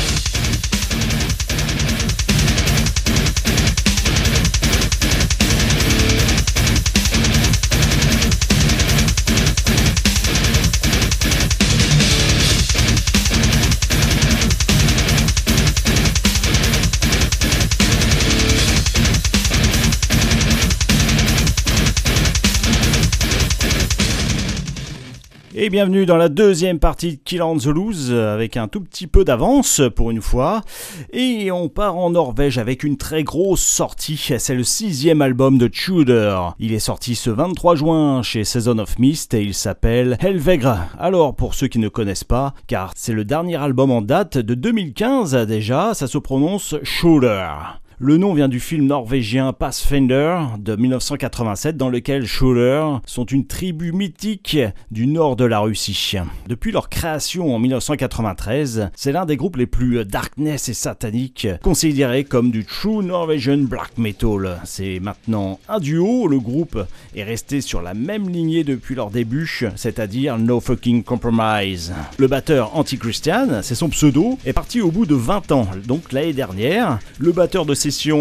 Et 25.64 25.70
bienvenue 25.70 26.04
dans 26.04 26.18
la 26.18 26.28
deuxième 26.28 26.78
partie 26.78 27.16
de 27.16 27.20
Kill 27.24 27.42
on 27.42 27.56
the 27.56 27.68
Loose 27.68 28.12
avec 28.12 28.58
un 28.58 28.68
tout 28.68 28.82
petit 28.82 29.06
peu 29.06 29.24
d'avance 29.24 29.80
pour 29.96 30.10
une 30.10 30.20
fois. 30.20 30.60
Et 31.10 31.50
on 31.50 31.70
part 31.70 31.96
en 31.96 32.10
Norvège 32.10 32.58
avec 32.58 32.84
une 32.84 32.98
très 32.98 33.24
grosse 33.24 33.62
sortie. 33.62 34.34
C'est 34.38 34.54
le 34.54 34.62
sixième 34.62 35.22
album 35.22 35.56
de 35.56 35.66
Tudor. 35.66 36.54
Il 36.58 36.74
est 36.74 36.80
sorti 36.80 37.14
ce 37.14 37.30
23 37.30 37.76
juin 37.76 38.22
chez 38.22 38.44
Season 38.44 38.76
of 38.76 38.98
Mist 38.98 39.32
et 39.32 39.42
il 39.42 39.54
s'appelle 39.54 40.18
Helvegre. 40.20 40.80
Alors 40.98 41.34
pour 41.34 41.54
ceux 41.54 41.68
qui 41.68 41.78
ne 41.78 41.88
connaissent 41.88 42.24
pas, 42.24 42.52
car 42.66 42.92
c'est 42.94 43.14
le 43.14 43.24
dernier 43.24 43.56
album 43.56 43.90
en 43.90 44.02
date 44.02 44.36
de 44.36 44.52
2015 44.52 45.46
déjà, 45.46 45.94
ça 45.94 46.06
se 46.06 46.18
prononce 46.18 46.74
Shooter. 46.82 47.48
Le 48.06 48.18
nom 48.18 48.34
vient 48.34 48.48
du 48.48 48.60
film 48.60 48.84
norvégien 48.84 49.54
Pathfinder 49.54 50.36
de 50.58 50.76
1987 50.76 51.78
dans 51.78 51.88
lequel 51.88 52.26
Shooter 52.26 52.98
sont 53.06 53.24
une 53.24 53.46
tribu 53.46 53.92
mythique 53.92 54.58
du 54.90 55.06
nord 55.06 55.36
de 55.36 55.46
la 55.46 55.60
Russie. 55.60 56.18
Depuis 56.46 56.70
leur 56.70 56.90
création 56.90 57.54
en 57.54 57.58
1993, 57.58 58.90
c'est 58.94 59.10
l'un 59.10 59.24
des 59.24 59.38
groupes 59.38 59.56
les 59.56 59.64
plus 59.64 60.04
darkness 60.04 60.68
et 60.68 60.74
sataniques, 60.74 61.48
considérés 61.62 62.24
comme 62.24 62.50
du 62.50 62.66
true 62.66 63.02
Norwegian 63.02 63.62
black 63.62 63.96
metal. 63.96 64.60
C'est 64.64 65.00
maintenant 65.00 65.58
un 65.70 65.80
duo, 65.80 66.28
le 66.28 66.40
groupe 66.40 66.78
est 67.16 67.24
resté 67.24 67.62
sur 67.62 67.80
la 67.80 67.94
même 67.94 68.28
lignée 68.28 68.64
depuis 68.64 68.94
leur 68.94 69.08
début, 69.08 69.48
c'est-à-dire 69.76 70.36
No 70.36 70.60
Fucking 70.60 71.04
Compromise. 71.04 71.94
Le 72.18 72.26
batteur 72.26 72.76
Anti-Christian, 72.76 73.62
c'est 73.62 73.74
son 73.74 73.88
pseudo, 73.88 74.38
est 74.44 74.52
parti 74.52 74.82
au 74.82 74.90
bout 74.90 75.06
de 75.06 75.14
20 75.14 75.52
ans, 75.52 75.68
donc 75.86 76.12
l'année 76.12 76.34
dernière. 76.34 76.98
Le 77.18 77.32
batteur 77.32 77.64
de 77.64 77.72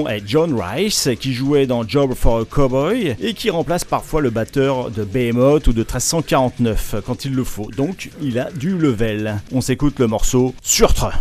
est 0.08 0.24
John 0.26 0.60
Rice, 0.60 1.10
qui 1.20 1.34
jouait 1.34 1.66
dans 1.66 1.88
Job 1.88 2.14
for 2.14 2.40
a 2.40 2.46
Cowboy 2.46 3.16
et 3.20 3.34
qui 3.34 3.50
remplace 3.50 3.84
parfois 3.84 4.22
le 4.22 4.30
batteur 4.30 4.92
de 4.92 5.04
Behemoth 5.04 5.68
ou 5.68 5.74
de 5.74 5.80
1349 5.80 6.96
quand 7.06 7.26
il 7.26 7.34
le 7.34 7.44
faut. 7.44 7.70
Donc 7.76 8.12
il 8.22 8.38
a 8.40 8.52
du 8.52 8.78
level. 8.78 9.42
On 9.52 9.62
s'écoute 9.62 10.00
le 10.00 10.08
morceau 10.08 10.54
Surtre. 10.62 11.12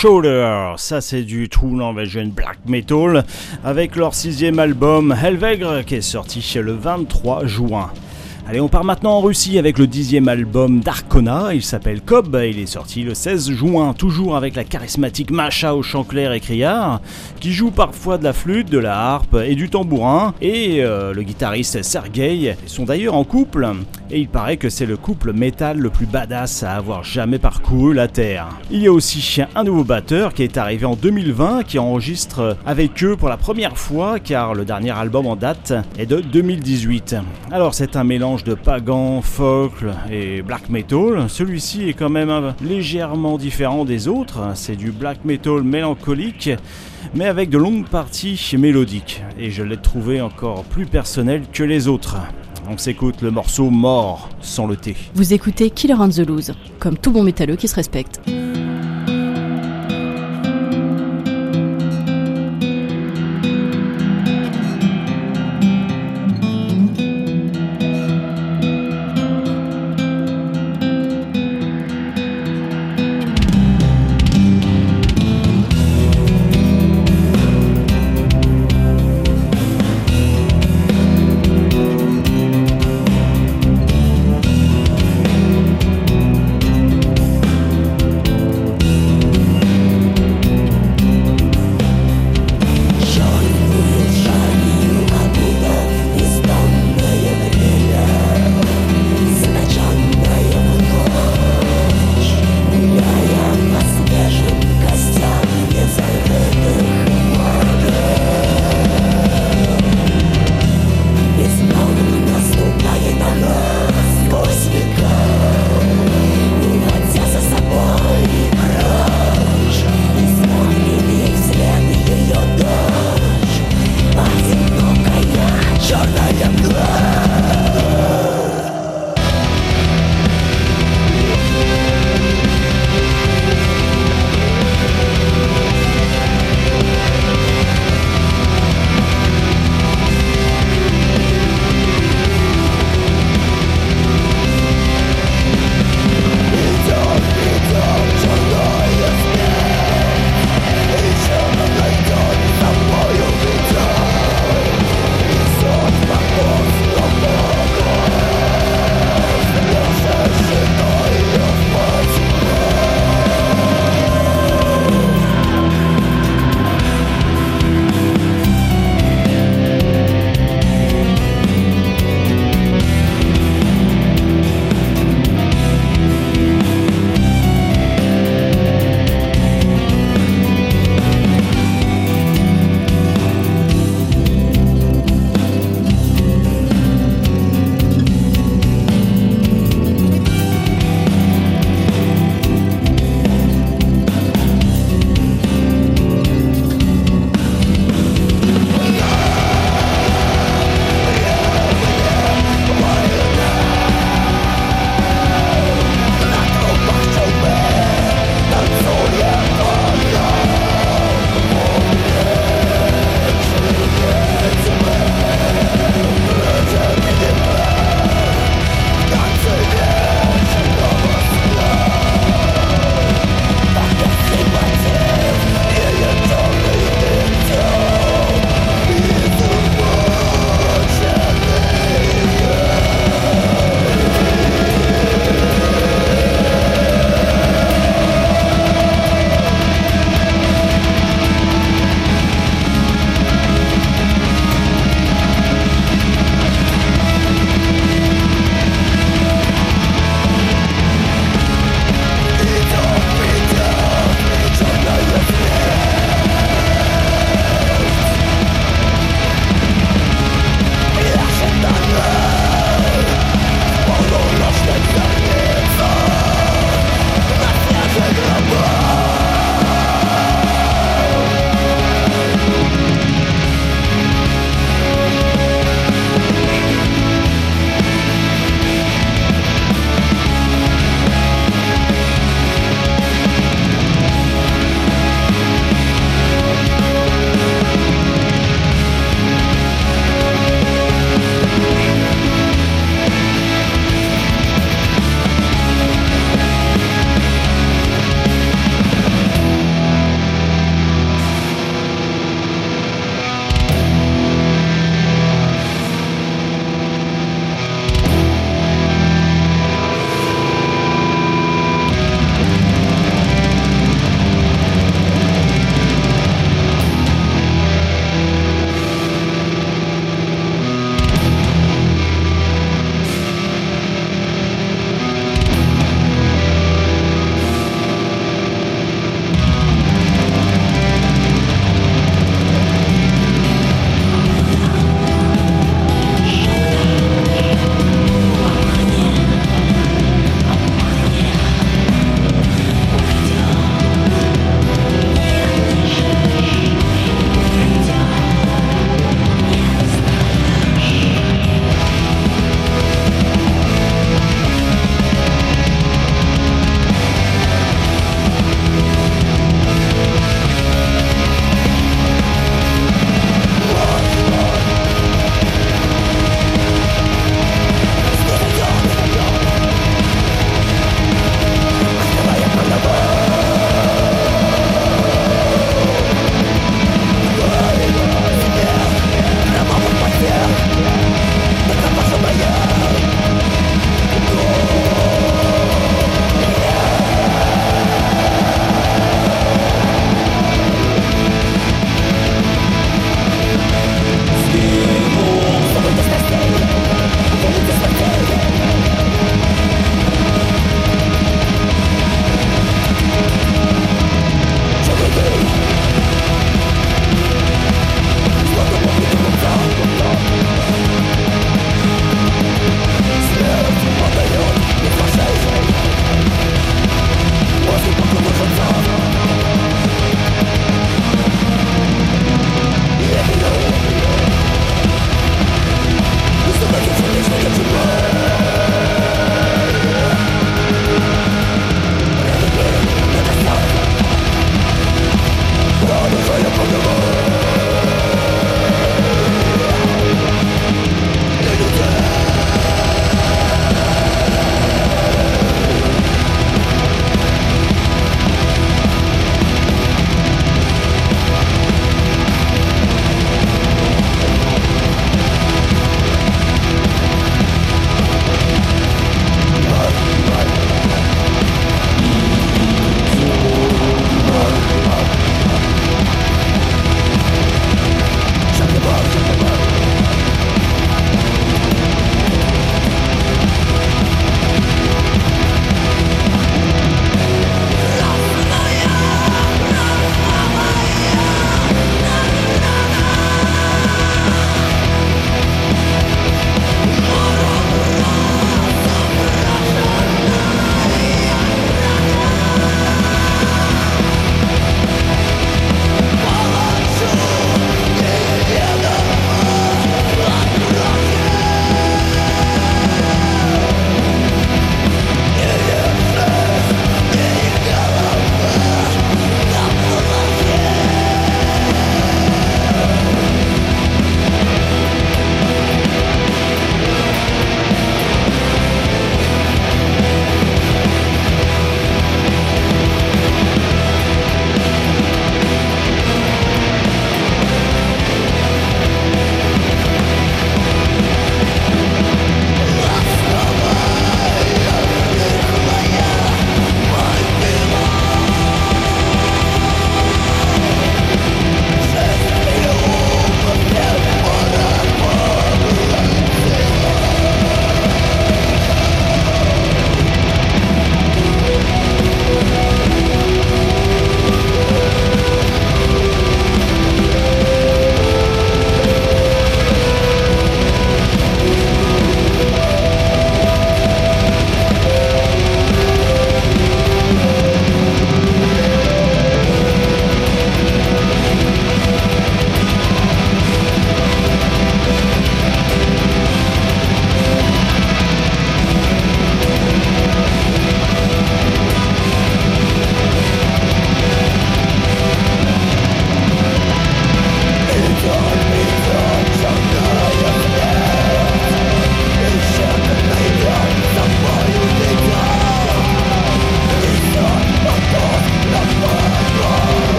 Shoulder. 0.00 0.72
Ça, 0.78 1.02
c'est 1.02 1.24
du 1.24 1.50
True 1.50 1.72
Norwegian 1.72 2.28
Black 2.28 2.56
Metal 2.66 3.22
avec 3.62 3.96
leur 3.96 4.14
sixième 4.14 4.58
album 4.58 5.12
Helvegr 5.12 5.84
qui 5.84 5.96
est 5.96 6.00
sorti 6.00 6.40
le 6.62 6.72
23 6.72 7.44
juin. 7.44 7.90
Allez, 8.50 8.60
on 8.60 8.66
part 8.66 8.82
maintenant 8.82 9.12
en 9.12 9.20
Russie 9.20 9.60
avec 9.60 9.78
le 9.78 9.86
dixième 9.86 10.26
album 10.26 10.80
d'Arcona. 10.80 11.54
Il 11.54 11.62
s'appelle 11.62 12.00
Cobb. 12.00 12.36
Il 12.44 12.58
est 12.58 12.66
sorti 12.66 13.04
le 13.04 13.14
16 13.14 13.52
juin, 13.52 13.92
toujours 13.92 14.34
avec 14.34 14.56
la 14.56 14.64
charismatique 14.64 15.30
Macha 15.30 15.76
au 15.76 15.84
chant 15.84 16.02
clair 16.02 16.32
et 16.32 16.40
criard, 16.40 17.00
qui 17.38 17.52
joue 17.52 17.70
parfois 17.70 18.18
de 18.18 18.24
la 18.24 18.32
flûte, 18.32 18.68
de 18.68 18.78
la 18.78 18.98
harpe 18.98 19.36
et 19.36 19.54
du 19.54 19.70
tambourin. 19.70 20.34
Et 20.42 20.82
euh, 20.82 21.14
le 21.14 21.22
guitariste 21.22 21.84
Sergei 21.84 22.56
sont 22.66 22.86
d'ailleurs 22.86 23.14
en 23.14 23.22
couple. 23.22 23.68
Et 24.10 24.18
il 24.18 24.28
paraît 24.28 24.56
que 24.56 24.68
c'est 24.68 24.86
le 24.86 24.96
couple 24.96 25.32
métal 25.32 25.78
le 25.78 25.88
plus 25.88 26.06
badass 26.06 26.64
à 26.64 26.72
avoir 26.72 27.04
jamais 27.04 27.38
parcouru 27.38 27.94
la 27.94 28.08
Terre. 28.08 28.48
Il 28.72 28.82
y 28.82 28.88
a 28.88 28.92
aussi 28.92 29.40
un 29.54 29.62
nouveau 29.62 29.84
batteur 29.84 30.34
qui 30.34 30.42
est 30.42 30.56
arrivé 30.56 30.84
en 30.84 30.96
2020, 30.96 31.62
qui 31.62 31.78
enregistre 31.78 32.56
avec 32.66 33.04
eux 33.04 33.16
pour 33.16 33.28
la 33.28 33.36
première 33.36 33.78
fois, 33.78 34.18
car 34.18 34.54
le 34.54 34.64
dernier 34.64 34.90
album 34.90 35.28
en 35.28 35.36
date 35.36 35.72
est 35.96 36.06
de 36.06 36.20
2018. 36.20 37.14
Alors 37.52 37.74
c'est 37.74 37.94
un 37.94 38.02
mélange 38.02 38.39
de 38.44 38.54
pagan, 38.54 39.22
folk 39.22 39.72
et 40.10 40.42
black 40.42 40.68
metal. 40.68 41.28
Celui-ci 41.28 41.88
est 41.88 41.92
quand 41.92 42.08
même 42.08 42.54
légèrement 42.62 43.38
différent 43.38 43.84
des 43.84 44.08
autres. 44.08 44.40
C'est 44.54 44.76
du 44.76 44.92
black 44.92 45.24
metal 45.24 45.62
mélancolique, 45.62 46.50
mais 47.14 47.26
avec 47.26 47.50
de 47.50 47.58
longues 47.58 47.86
parties 47.86 48.38
mélodiques. 48.58 49.22
Et 49.38 49.50
je 49.50 49.62
l'ai 49.62 49.76
trouvé 49.76 50.20
encore 50.20 50.64
plus 50.64 50.86
personnel 50.86 51.42
que 51.52 51.62
les 51.62 51.88
autres. 51.88 52.16
On 52.68 52.78
s'écoute 52.78 53.22
le 53.22 53.30
morceau 53.30 53.70
Mort 53.70 54.28
sans 54.40 54.66
le 54.66 54.76
thé. 54.76 54.96
Vous 55.14 55.32
écoutez 55.32 55.70
Killer 55.70 55.94
on 55.98 56.08
the 56.08 56.18
Loose, 56.18 56.52
comme 56.78 56.96
tout 56.96 57.10
bon 57.10 57.22
métalleux 57.22 57.56
qui 57.56 57.68
se 57.68 57.74
respecte. 57.74 58.20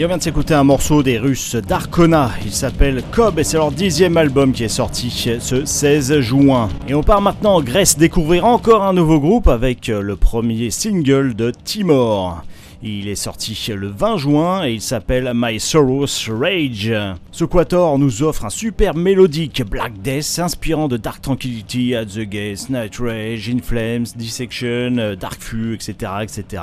Et 0.00 0.04
on 0.06 0.08
vient 0.08 0.16
de 0.16 0.22
s'écouter 0.22 0.54
un 0.54 0.64
morceau 0.64 1.02
des 1.02 1.18
Russes 1.18 1.56
d'Arkona. 1.56 2.30
Il 2.46 2.52
s'appelle 2.52 3.02
Cobb 3.12 3.38
et 3.38 3.44
c'est 3.44 3.58
leur 3.58 3.70
dixième 3.70 4.16
album 4.16 4.54
qui 4.54 4.64
est 4.64 4.68
sorti 4.68 5.10
ce 5.10 5.66
16 5.66 6.20
juin. 6.20 6.70
Et 6.88 6.94
on 6.94 7.02
part 7.02 7.20
maintenant 7.20 7.56
en 7.56 7.62
Grèce 7.62 7.98
découvrir 7.98 8.46
encore 8.46 8.82
un 8.82 8.94
nouveau 8.94 9.20
groupe 9.20 9.46
avec 9.46 9.88
le 9.88 10.16
premier 10.16 10.70
single 10.70 11.34
de 11.34 11.52
Timor. 11.64 12.42
Il 12.82 13.08
est 13.08 13.14
sorti 13.14 13.58
le 13.74 13.88
20 13.88 14.16
juin 14.16 14.64
et 14.64 14.72
il 14.72 14.80
s'appelle 14.80 15.32
My 15.34 15.60
Sorrow's 15.60 16.30
Rage. 16.30 16.90
Ce 17.30 17.44
quator 17.44 17.98
nous 17.98 18.22
offre 18.22 18.46
un 18.46 18.50
super 18.50 18.94
mélodique 18.94 19.62
Black 19.68 20.00
Death 20.00 20.38
inspirant 20.38 20.88
de 20.88 20.96
Dark 20.96 21.20
Tranquility, 21.20 21.94
At 21.94 22.06
the 22.06 22.20
Gates, 22.20 22.70
Night 22.70 22.96
Rage, 22.98 23.50
In 23.50 23.58
Flames, 23.62 24.06
Dissection, 24.16 25.14
Dark 25.20 25.42
Fury, 25.42 25.74
etc., 25.74 25.94
etc. 26.22 26.62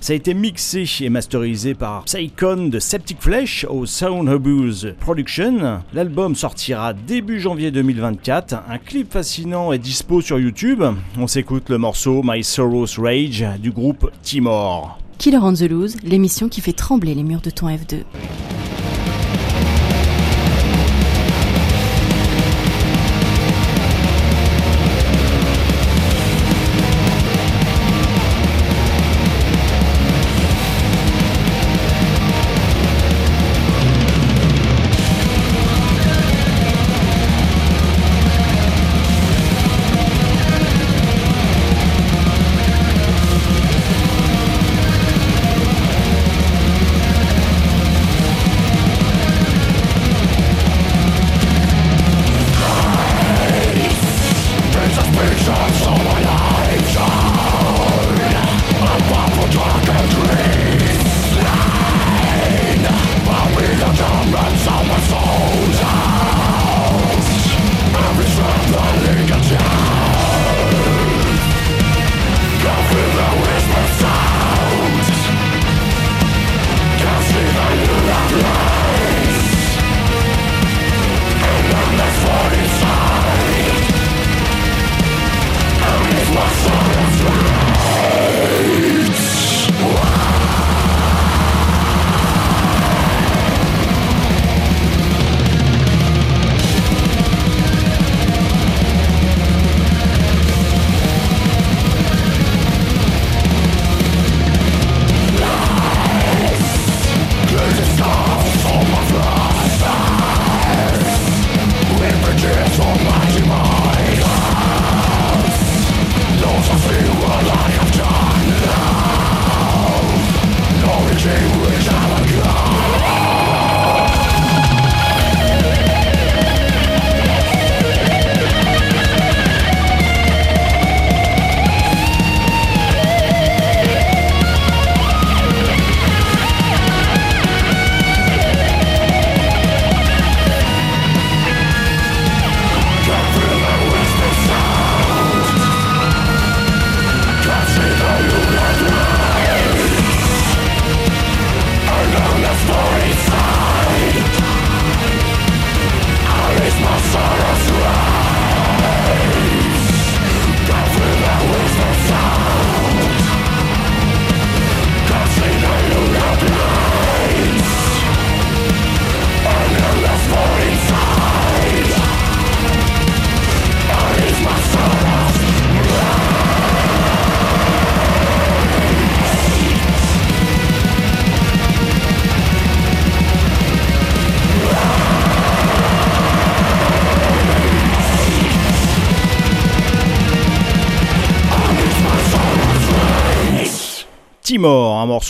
Ça 0.00 0.12
a 0.12 0.16
été 0.16 0.34
mixé 0.34 0.84
et 1.00 1.10
masterisé 1.10 1.74
par 1.74 2.02
Psychon 2.04 2.66
de 2.66 2.80
Septic 2.80 3.22
Flesh 3.22 3.64
au 3.68 3.86
Sound 3.86 4.28
Abuse 4.28 4.94
Production. 4.98 5.80
L'album 5.94 6.34
sortira 6.34 6.92
début 6.92 7.38
janvier 7.38 7.70
2024. 7.70 8.54
Un 8.68 8.78
clip 8.78 9.12
fascinant 9.12 9.72
est 9.72 9.78
dispo 9.78 10.20
sur 10.20 10.40
YouTube. 10.40 10.82
On 11.16 11.28
s'écoute 11.28 11.70
le 11.70 11.78
morceau 11.78 12.22
My 12.24 12.42
Sorrow's 12.42 12.98
Rage 12.98 13.44
du 13.60 13.70
groupe 13.70 14.10
Timor. 14.22 14.98
Killer 15.18 15.38
on 15.38 15.54
the 15.54 15.62
Loose, 15.62 15.96
l'émission 16.02 16.48
qui 16.48 16.60
fait 16.60 16.72
trembler 16.72 17.14
les 17.14 17.22
murs 17.22 17.40
de 17.40 17.50
ton 17.50 17.68
F2. 17.68 18.04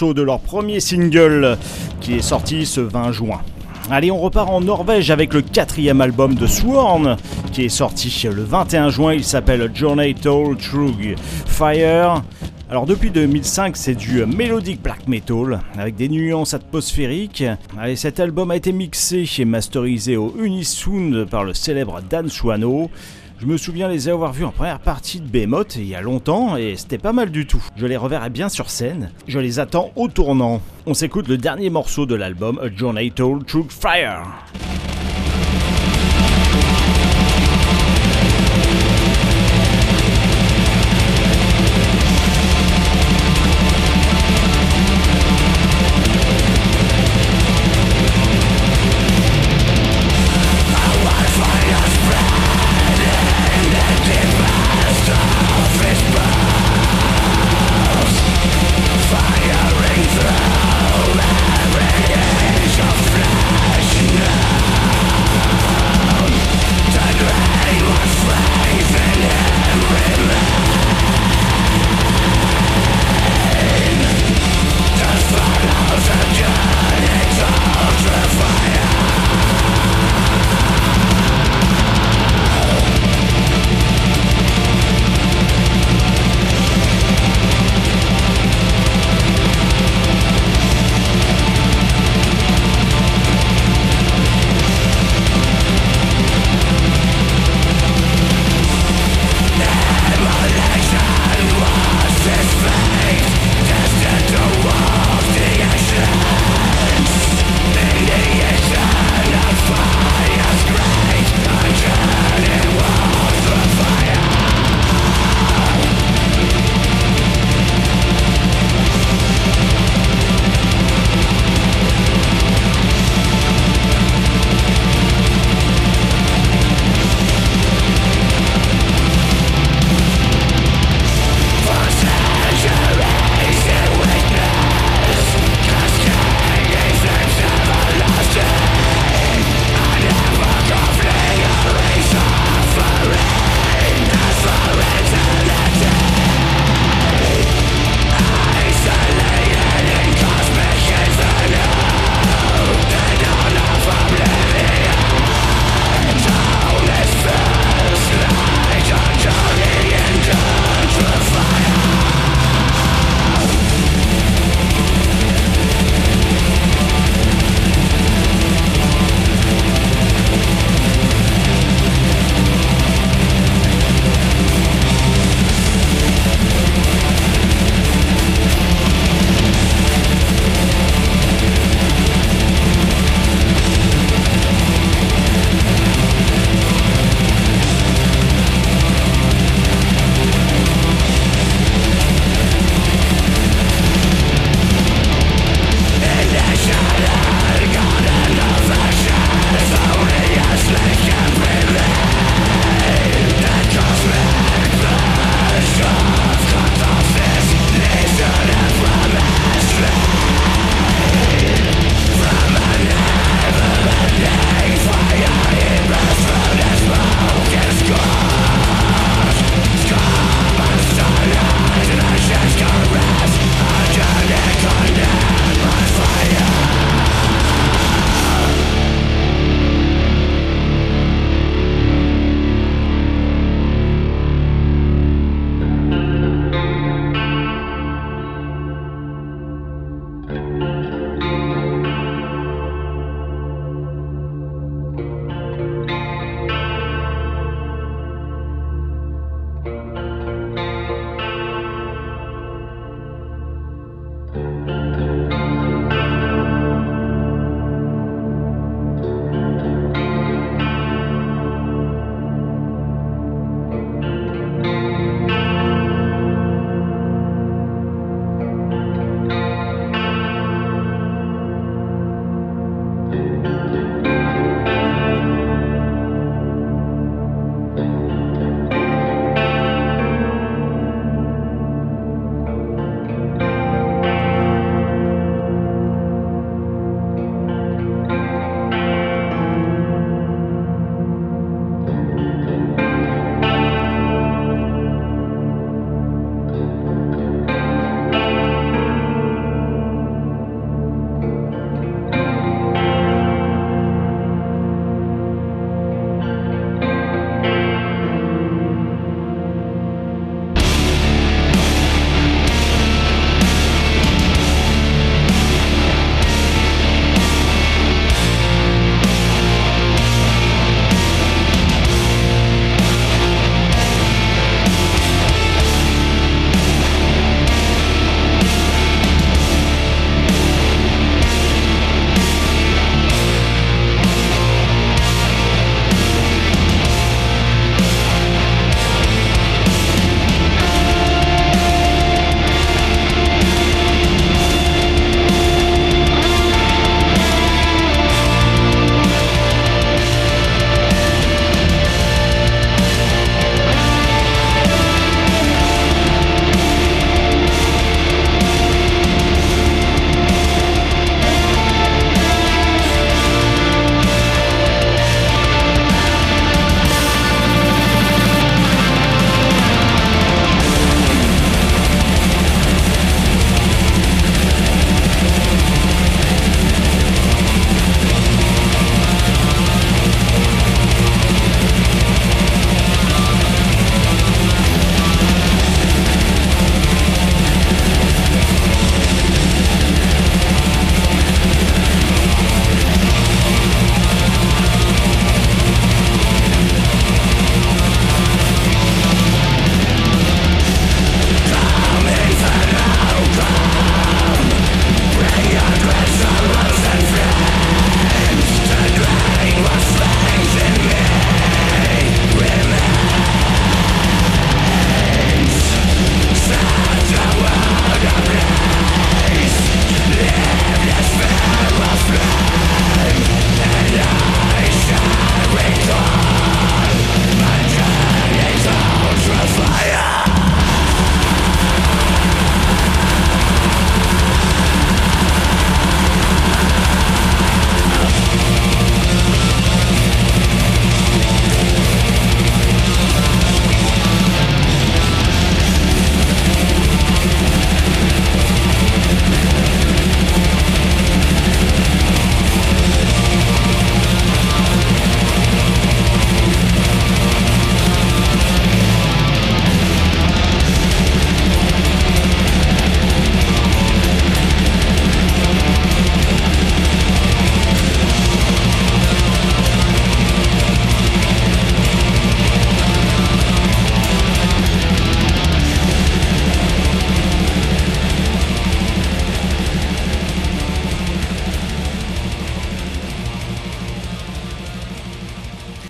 De 0.02 0.20
leur 0.20 0.40
premier 0.40 0.78
single 0.78 1.56
qui 2.02 2.14
est 2.14 2.22
sorti 2.22 2.66
ce 2.66 2.82
20 2.82 3.12
juin. 3.12 3.40
Allez, 3.90 4.10
on 4.10 4.18
repart 4.18 4.50
en 4.50 4.60
Norvège 4.60 5.10
avec 5.10 5.32
le 5.32 5.40
quatrième 5.40 6.02
album 6.02 6.34
de 6.34 6.46
Sworn 6.46 7.16
qui 7.52 7.64
est 7.64 7.70
sorti 7.70 8.12
le 8.28 8.42
21 8.42 8.90
juin. 8.90 9.14
Il 9.14 9.24
s'appelle 9.24 9.70
Journey 9.74 10.12
Toll 10.12 10.58
True 10.58 11.14
Fire. 11.46 12.22
Alors 12.68 12.84
depuis 12.84 13.10
2005, 13.10 13.74
c'est 13.76 13.94
du 13.94 14.26
melodic 14.26 14.82
black 14.82 15.08
metal 15.08 15.60
avec 15.78 15.94
des 15.94 16.10
nuances 16.10 16.52
atmosphériques. 16.52 17.44
Allez, 17.78 17.96
cet 17.96 18.20
album 18.20 18.50
a 18.50 18.56
été 18.56 18.72
mixé 18.72 19.24
et 19.38 19.44
masterisé 19.46 20.18
au 20.18 20.34
Unisound 20.38 21.24
par 21.26 21.44
le 21.44 21.54
célèbre 21.54 22.02
Dan 22.02 22.28
Suano. 22.28 22.90
Je 23.38 23.44
me 23.44 23.58
souviens 23.58 23.88
les 23.88 24.08
avoir 24.08 24.32
vus 24.32 24.46
en 24.46 24.50
première 24.50 24.80
partie 24.80 25.20
de 25.20 25.26
Behemoth 25.28 25.76
il 25.76 25.86
y 25.86 25.94
a 25.94 26.00
longtemps 26.00 26.56
et 26.56 26.74
c'était 26.76 26.96
pas 26.96 27.12
mal 27.12 27.30
du 27.30 27.46
tout. 27.46 27.62
Je 27.76 27.84
les 27.84 27.98
reverrai 27.98 28.30
bien 28.30 28.48
sur 28.48 28.70
scène. 28.70 29.10
Je 29.28 29.38
les 29.38 29.58
attends 29.58 29.92
au 29.94 30.08
tournant. 30.08 30.62
On 30.86 30.94
s'écoute 30.94 31.28
le 31.28 31.36
dernier 31.36 31.68
morceau 31.68 32.06
de 32.06 32.14
l'album 32.14 32.58
A 32.58 32.74
Journey 32.74 33.10
Told 33.10 33.44
Through 33.44 33.68
Fire. 33.68 34.22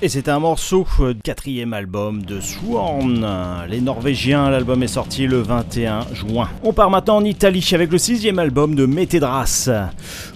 Et 0.06 0.08
c'est 0.08 0.28
un 0.28 0.38
morceau 0.38 0.86
du 1.00 1.20
quatrième 1.20 1.72
album 1.72 2.22
de 2.22 2.38
Sworn, 2.38 3.26
les 3.68 3.80
Norvégiens. 3.80 4.50
L'album 4.50 4.80
est 4.84 4.86
sorti 4.86 5.26
le 5.26 5.40
21 5.40 6.06
juin. 6.14 6.48
On 6.62 6.72
part 6.72 6.90
maintenant 6.90 7.16
en 7.16 7.24
Italie 7.24 7.68
avec 7.72 7.90
le 7.90 7.98
sixième 7.98 8.38
album 8.38 8.76
de 8.76 8.86
Metedras, 8.86 9.68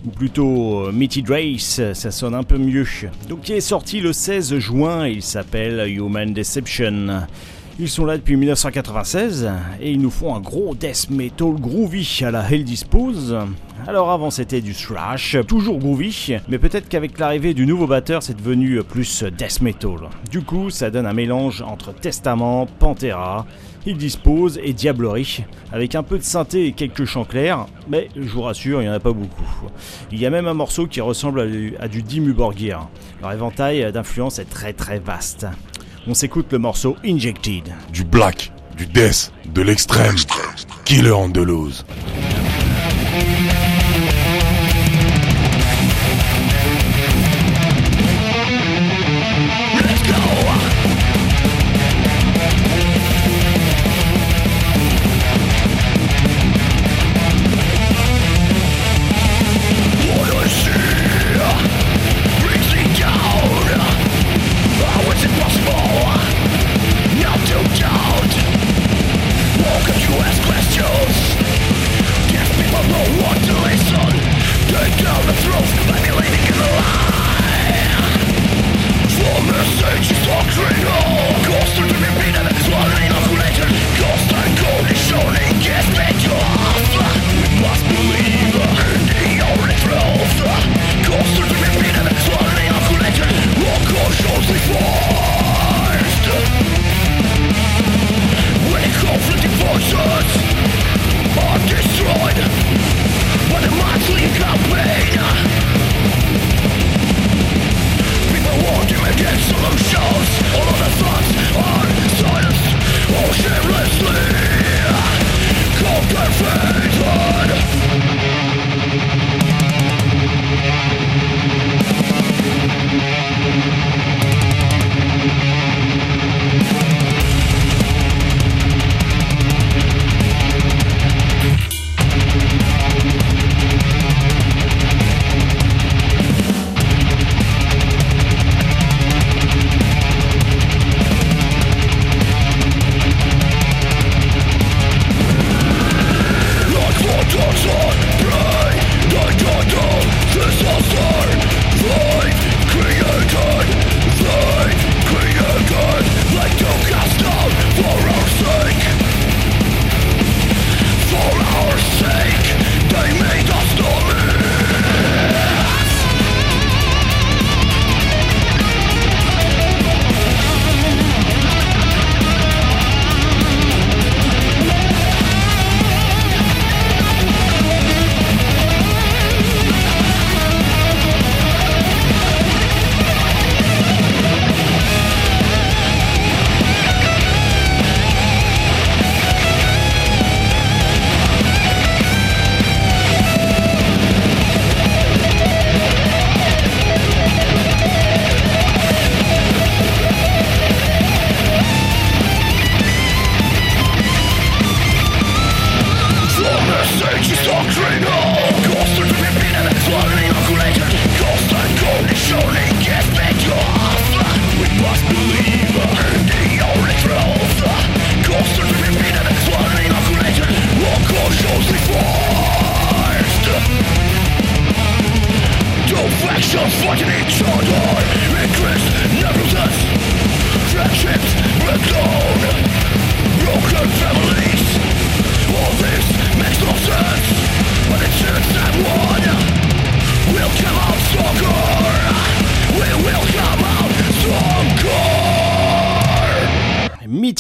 ou 0.05 0.11
plutôt 0.11 0.89
euh, 0.89 0.93
Mitty 0.93 1.23
ça 1.61 2.11
sonne 2.11 2.35
un 2.35 2.43
peu 2.43 2.59
mieux. 2.59 2.85
Donc 3.29 3.43
qui 3.43 3.53
est 3.53 3.61
sorti 3.61 4.01
le 4.01 4.13
16 4.13 4.59
juin, 4.59 5.07
il 5.07 5.23
s'appelle 5.23 5.89
Human 5.89 6.33
Deception. 6.33 7.29
Ils 7.79 7.89
sont 7.89 8.07
là 8.07 8.17
depuis 8.17 8.35
1996 8.35 9.53
et 9.81 9.93
ils 9.93 10.01
nous 10.01 10.11
font 10.11 10.35
un 10.35 10.41
gros 10.41 10.75
death 10.75 11.11
metal 11.11 11.53
groovy 11.61 12.23
à 12.27 12.33
la 12.33 12.51
Hell 12.51 12.65
Dispose. 12.65 13.37
Alors 13.91 14.13
avant 14.13 14.31
c'était 14.31 14.61
du 14.61 14.73
thrash, 14.73 15.37
toujours 15.49 15.81
groovy, 15.81 16.37
mais 16.49 16.59
peut-être 16.61 16.89
qu'avec 16.89 17.19
l'arrivée 17.19 17.55
du 17.55 17.67
nouveau 17.67 17.89
batteur 17.89 18.23
c'est 18.23 18.37
devenu 18.37 18.81
plus 18.85 19.25
death 19.37 19.61
metal. 19.63 20.11
Du 20.31 20.43
coup 20.43 20.71
ça 20.71 20.93
donne 20.93 21.07
un 21.07 21.13
mélange 21.13 21.61
entre 21.63 21.93
Testament, 21.93 22.69
Pantera, 22.79 23.47
Hill 23.85 23.97
Dispose 23.97 24.61
et 24.63 24.75
Diablerie, 24.75 25.43
avec 25.73 25.97
un 25.97 26.05
peu 26.05 26.19
de 26.19 26.23
synthé 26.23 26.67
et 26.67 26.73
quelques 26.73 27.05
chants 27.05 27.25
clairs, 27.25 27.67
mais 27.89 28.11
je 28.15 28.29
vous 28.29 28.43
rassure, 28.43 28.81
il 28.81 28.85
n'y 28.85 28.91
en 28.91 28.95
a 28.95 29.01
pas 29.01 29.13
beaucoup. 29.13 29.43
Il 30.13 30.21
y 30.21 30.27
a 30.27 30.31
même 30.31 30.47
un 30.47 30.55
morceau 30.55 30.87
qui 30.87 31.01
ressemble 31.01 31.41
à 31.41 31.89
du. 31.89 32.05
Leur 33.21 33.33
éventail 33.33 33.91
d'influence 33.93 34.39
est 34.39 34.49
très 34.49 34.73
très 34.73 35.01
vaste. 35.01 35.49
On 36.07 36.15
s'écoute 36.15 36.47
le 36.53 36.59
morceau 36.59 36.95
Injected. 37.05 37.65
Du 37.93 38.05
black, 38.05 38.53
du 38.77 38.87
death, 38.87 39.33
de 39.53 39.63
l'extrême. 39.63 40.15
Killer 40.85 41.11
Andalouse. 41.11 41.85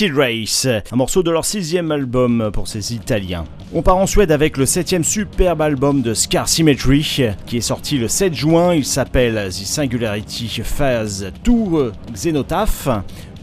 Race, 0.08 0.66
un 0.90 0.96
morceau 0.96 1.22
de 1.22 1.30
leur 1.30 1.44
sixième 1.44 1.92
album 1.92 2.50
pour 2.52 2.68
ces 2.68 2.94
Italiens. 2.94 3.44
On 3.74 3.82
part 3.82 3.98
en 3.98 4.06
Suède 4.06 4.32
avec 4.32 4.56
le 4.56 4.64
septième 4.64 5.04
superbe 5.04 5.60
album 5.60 6.00
de 6.00 6.14
Scar 6.14 6.48
Symmetry 6.48 7.28
qui 7.46 7.56
est 7.56 7.60
sorti 7.60 7.98
le 7.98 8.08
7 8.08 8.32
juin. 8.34 8.74
Il 8.74 8.84
s'appelle 8.84 9.48
The 9.48 9.52
Singularity 9.52 10.62
Phase 10.64 11.30
2 11.44 11.92
Xenotaph. 12.14 12.88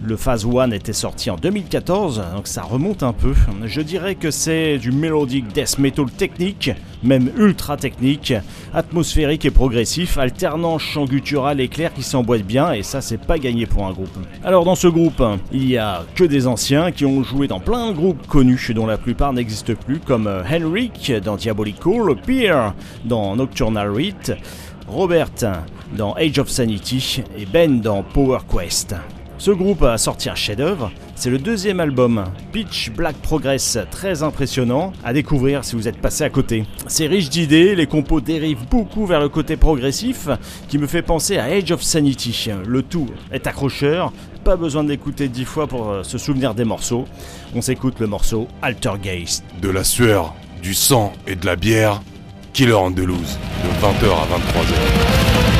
Le 0.03 0.15
Phase 0.15 0.45
1 0.45 0.71
était 0.71 0.93
sorti 0.93 1.29
en 1.31 1.37
2014, 1.37 2.23
donc 2.35 2.47
ça 2.47 2.61
remonte 2.61 3.01
un 3.01 3.13
peu. 3.13 3.33
Je 3.65 3.81
dirais 3.81 4.15
que 4.15 4.29
c'est 4.29 4.77
du 4.77 4.91
mélodique 4.91 5.47
death 5.53 5.79
metal 5.79 6.05
technique, 6.05 6.71
même 7.03 7.31
ultra 7.37 7.77
technique, 7.77 8.33
atmosphérique 8.73 9.45
et 9.45 9.51
progressif, 9.51 10.17
alternant 10.17 10.77
chant 10.77 11.05
guttural 11.05 11.59
et 11.59 11.67
clair 11.67 11.93
qui 11.93 12.03
s'emboîtent 12.03 12.45
bien, 12.45 12.71
et 12.71 12.83
ça 12.83 13.01
c'est 13.01 13.19
pas 13.19 13.37
gagné 13.37 13.65
pour 13.65 13.85
un 13.85 13.91
groupe. 13.91 14.17
Alors 14.43 14.65
dans 14.65 14.75
ce 14.75 14.87
groupe, 14.87 15.23
il 15.51 15.69
y 15.69 15.77
a 15.77 16.03
que 16.15 16.23
des 16.23 16.47
anciens 16.47 16.91
qui 16.91 17.05
ont 17.05 17.23
joué 17.23 17.47
dans 17.47 17.59
plein 17.59 17.91
de 17.91 17.95
groupes 17.95 18.25
connus 18.27 18.71
dont 18.73 18.85
la 18.85 18.97
plupart 18.97 19.33
n'existent 19.33 19.73
plus, 19.85 19.99
comme 19.99 20.27
Henrik 20.27 21.11
dans 21.23 21.35
Diabolical, 21.35 22.15
Pierre 22.25 22.73
dans 23.05 23.35
Nocturnal 23.35 23.91
Rite, 23.91 24.33
Robert 24.87 25.29
dans 25.95 26.13
Age 26.13 26.39
of 26.39 26.49
Sanity 26.49 27.23
et 27.37 27.45
Ben 27.45 27.81
dans 27.81 28.03
Power 28.03 28.39
Quest. 28.49 28.95
Ce 29.39 29.51
groupe 29.51 29.83
a 29.83 29.99
sorti 29.99 30.29
un 30.29 30.35
chef-d'œuvre, 30.35 30.91
c'est 31.15 31.29
le 31.29 31.37
deuxième 31.37 31.79
album, 31.79 32.23
Pitch 32.51 32.89
Black 32.89 33.15
Progress, 33.17 33.77
très 33.91 34.23
impressionnant 34.23 34.93
à 35.03 35.13
découvrir 35.13 35.63
si 35.63 35.75
vous 35.75 35.87
êtes 35.87 36.01
passé 36.01 36.23
à 36.23 36.31
côté. 36.31 36.65
C'est 36.87 37.05
riche 37.05 37.29
d'idées, 37.29 37.75
les 37.75 37.85
compos 37.85 38.19
dérivent 38.19 38.67
beaucoup 38.69 39.05
vers 39.05 39.19
le 39.19 39.29
côté 39.29 39.55
progressif 39.55 40.27
qui 40.67 40.79
me 40.79 40.87
fait 40.87 41.03
penser 41.03 41.37
à 41.37 41.43
Age 41.45 41.71
of 41.71 41.83
Sanity. 41.83 42.49
Le 42.65 42.81
tout 42.81 43.07
est 43.31 43.45
accrocheur, 43.45 44.11
pas 44.43 44.55
besoin 44.55 44.83
d'écouter 44.83 45.27
dix 45.27 45.45
fois 45.45 45.67
pour 45.67 45.89
euh, 45.89 46.03
se 46.03 46.17
souvenir 46.17 46.55
des 46.55 46.65
morceaux. 46.65 47.05
On 47.53 47.61
s'écoute 47.61 47.99
le 47.99 48.07
morceau 48.07 48.47
Altergeist. 48.63 49.43
De 49.61 49.69
la 49.69 49.83
sueur, 49.83 50.33
du 50.63 50.73
sang 50.73 51.13
et 51.27 51.35
de 51.35 51.45
la 51.45 51.55
bière, 51.55 52.01
Killer 52.53 52.73
Andalouse, 52.73 53.37
de 53.63 53.69
20h 53.85 54.11
à 54.11 54.25
23h. 54.25 55.56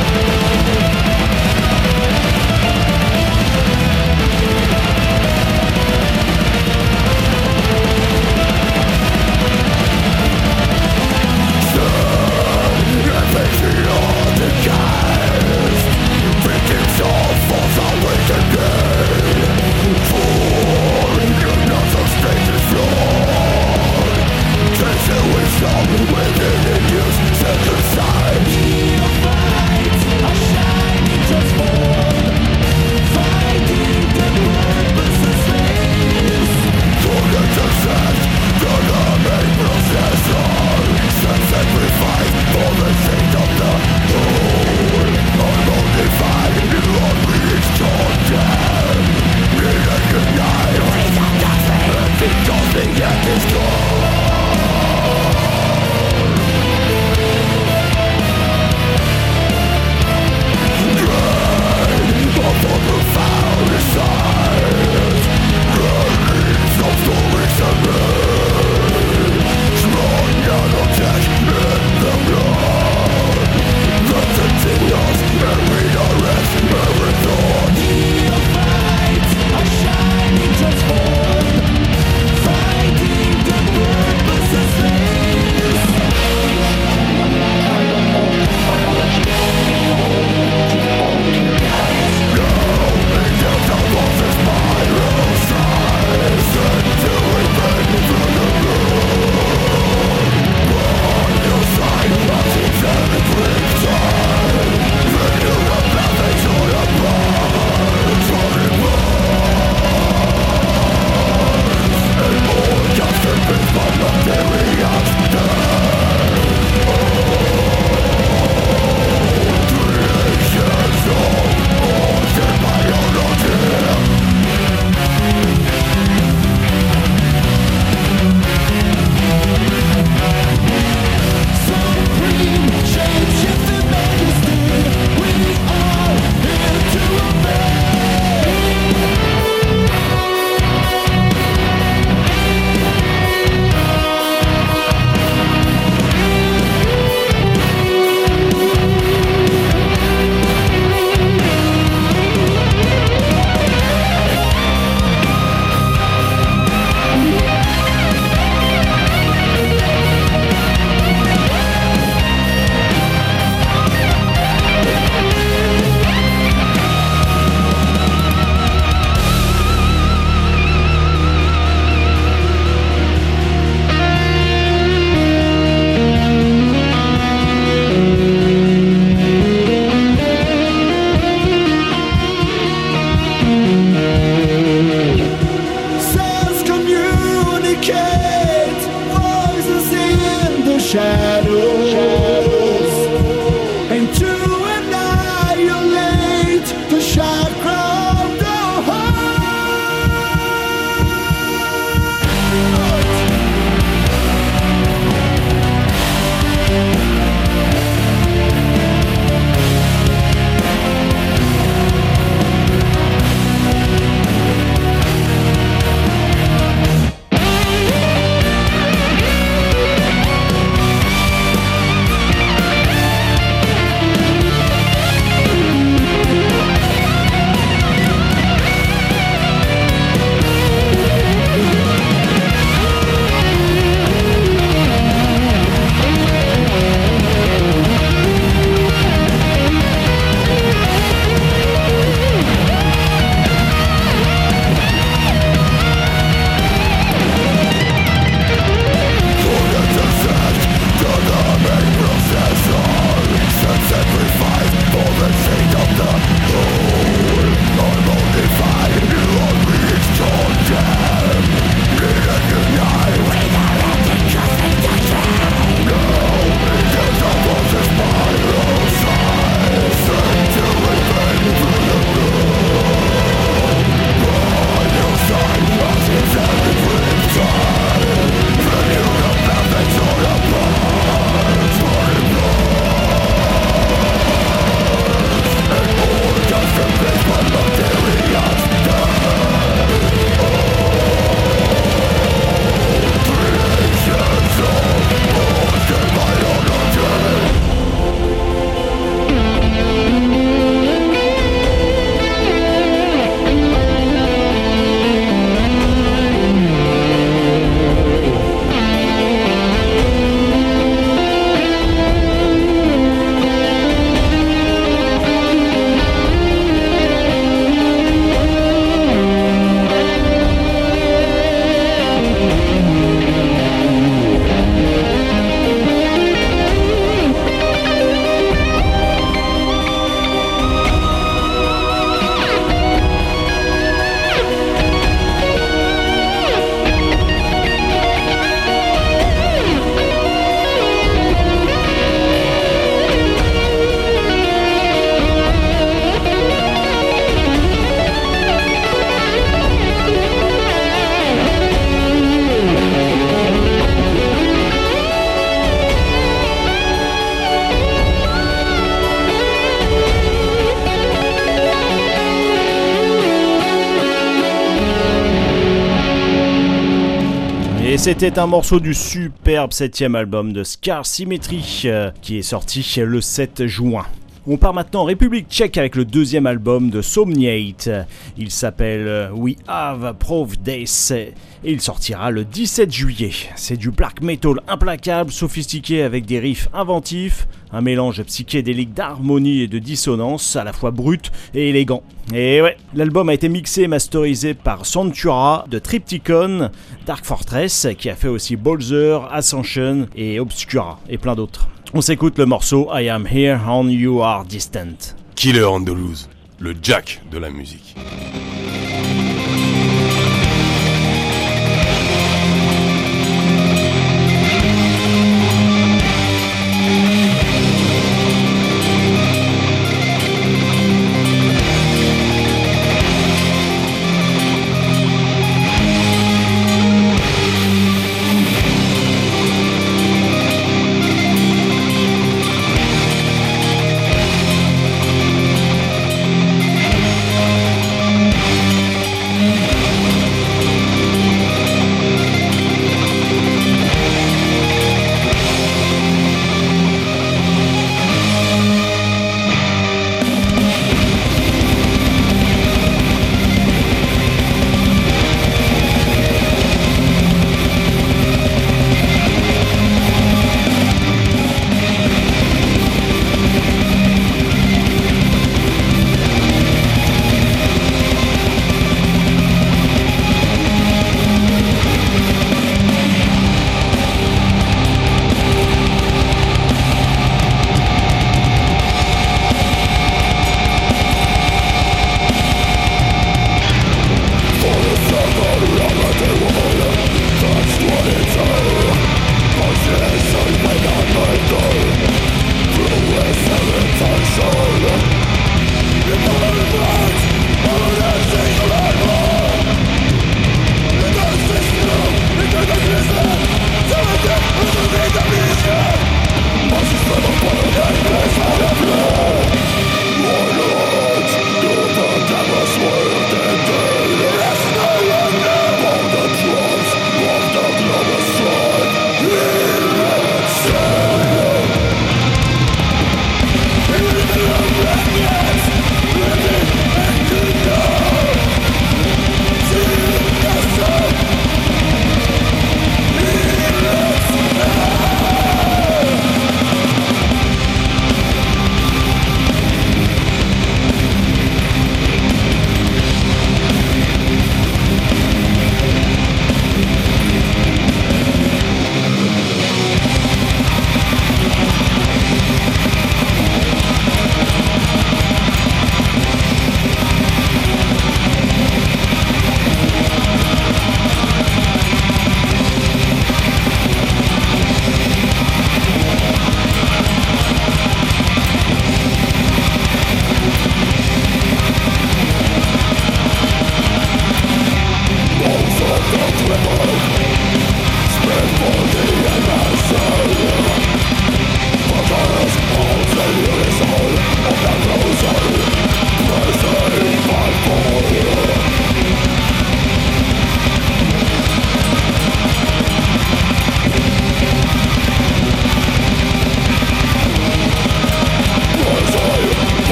C'était 368.20 368.40
un 368.40 368.48
morceau 368.48 368.80
du 368.80 368.94
superbe 368.94 369.72
septième 369.72 370.16
album 370.16 370.52
de 370.52 370.64
Scar 370.64 371.06
Symmetry 371.06 371.82
euh, 371.84 372.10
qui 372.20 372.36
est 372.36 372.42
sorti 372.42 372.84
le 372.98 373.20
7 373.20 373.66
juin. 373.66 374.06
On 374.44 374.56
part 374.56 374.74
maintenant 374.74 375.02
en 375.02 375.04
République 375.04 375.46
tchèque 375.48 375.78
avec 375.78 375.94
le 375.94 376.04
deuxième 376.04 376.46
album 376.46 376.90
de 376.90 377.00
Somniate. 377.00 377.88
Il 378.36 378.50
s'appelle 378.50 379.06
euh, 379.06 379.30
We 379.30 379.54
Have 379.68 380.14
Proof 380.18 380.58
Days 380.58 381.12
et 381.12 381.34
il 381.62 381.80
sortira 381.80 382.32
le 382.32 382.44
17 382.44 382.90
juillet. 382.90 383.30
C'est 383.54 383.76
du 383.76 383.92
black 383.92 384.20
metal 384.20 384.54
implacable, 384.66 385.30
sophistiqué 385.30 386.02
avec 386.02 386.26
des 386.26 386.40
riffs 386.40 386.68
inventifs, 386.74 387.46
un 387.72 387.82
mélange 387.82 388.20
psychédélique 388.24 388.94
d'harmonie 388.94 389.60
et 389.60 389.68
de 389.68 389.78
dissonance 389.78 390.56
à 390.56 390.64
la 390.64 390.72
fois 390.72 390.90
brut 390.90 391.30
et 391.54 391.68
élégant. 391.68 392.02
Et 392.34 392.60
ouais, 392.60 392.76
l'album 392.92 393.30
a 393.30 393.34
été 393.34 393.48
mixé 393.48 393.82
et 393.82 393.88
masterisé 393.88 394.52
par 394.52 394.84
Santura 394.84 395.64
de 395.70 395.78
Triptychon, 395.78 396.70
Dark 397.06 397.24
Fortress 397.24 397.88
qui 397.96 398.10
a 398.10 398.16
fait 398.16 398.28
aussi 398.28 398.56
Bolzer, 398.56 399.26
Ascension 399.32 400.06
et 400.14 400.38
Obscura 400.38 401.00
et 401.08 401.16
plein 401.16 401.34
d'autres. 401.34 401.68
On 401.94 402.02
s'écoute 402.02 402.36
le 402.36 402.44
morceau 402.44 402.90
I 402.92 403.08
Am 403.08 403.26
Here 403.26 403.58
and 403.66 403.88
You 403.88 404.20
Are 404.20 404.44
Distant. 404.44 405.14
Killer 405.36 405.64
Andalouse, 405.64 406.28
le 406.58 406.74
Jack 406.82 407.22
de 407.30 407.38
la 407.38 407.48
musique. 407.48 407.96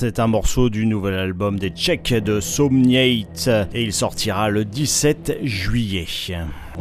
C'est 0.00 0.18
un 0.18 0.28
morceau 0.28 0.70
du 0.70 0.86
nouvel 0.86 1.12
album 1.12 1.58
des 1.58 1.68
Tchèques 1.68 2.14
de 2.14 2.40
Somniate 2.40 3.50
et 3.74 3.82
il 3.82 3.92
sortira 3.92 4.48
le 4.48 4.64
17 4.64 5.40
juillet. 5.42 6.06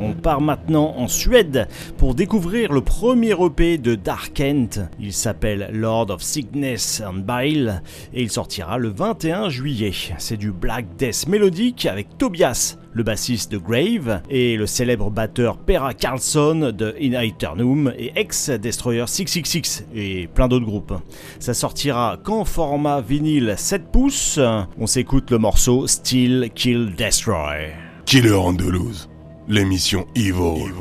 On 0.01 0.13
part 0.13 0.39
maintenant 0.39 0.93
en 0.97 1.07
Suède 1.07 1.67
pour 1.97 2.15
découvrir 2.15 2.71
le 2.71 2.81
premier 2.81 3.31
EP 3.31 3.77
de 3.77 3.95
Darkent. 3.95 4.89
Il 4.99 5.11
s'appelle 5.11 5.69
Lord 5.73 6.09
of 6.09 6.21
Sickness 6.21 7.01
and 7.05 7.21
Bile 7.27 7.81
et 8.13 8.21
il 8.21 8.31
sortira 8.31 8.77
le 8.77 8.89
21 8.89 9.49
juillet. 9.49 9.91
C'est 10.17 10.38
du 10.38 10.51
black 10.51 10.85
death 10.97 11.27
mélodique 11.27 11.85
avec 11.85 12.17
Tobias, 12.17 12.77
le 12.93 13.03
bassiste 13.03 13.51
de 13.51 13.57
Grave, 13.57 14.21
et 14.30 14.55
le 14.55 14.65
célèbre 14.67 15.09
batteur 15.11 15.57
Pera 15.57 15.93
Carlson 15.93 16.71
de 16.76 16.95
In 17.01 17.19
Eternum 17.21 17.91
et 17.97 18.13
ex-Destroyer 18.15 19.05
666 19.07 19.85
et 19.93 20.27
plein 20.27 20.47
d'autres 20.47 20.65
groupes. 20.65 20.93
Ça 21.39 21.53
sortira 21.53 22.17
qu'en 22.23 22.45
format 22.45 23.01
vinyle 23.01 23.55
7 23.57 23.91
pouces. 23.91 24.39
On 24.80 24.88
s'écoute 24.88 25.31
le 25.31 25.39
morceau 25.39 25.88
Still 25.88 26.51
Kill 26.55 26.93
Destroy. 26.95 27.73
Killer 28.05 28.34
Andalouse, 28.34 29.09
l'émission 29.49 30.05
Evil. 30.13 30.71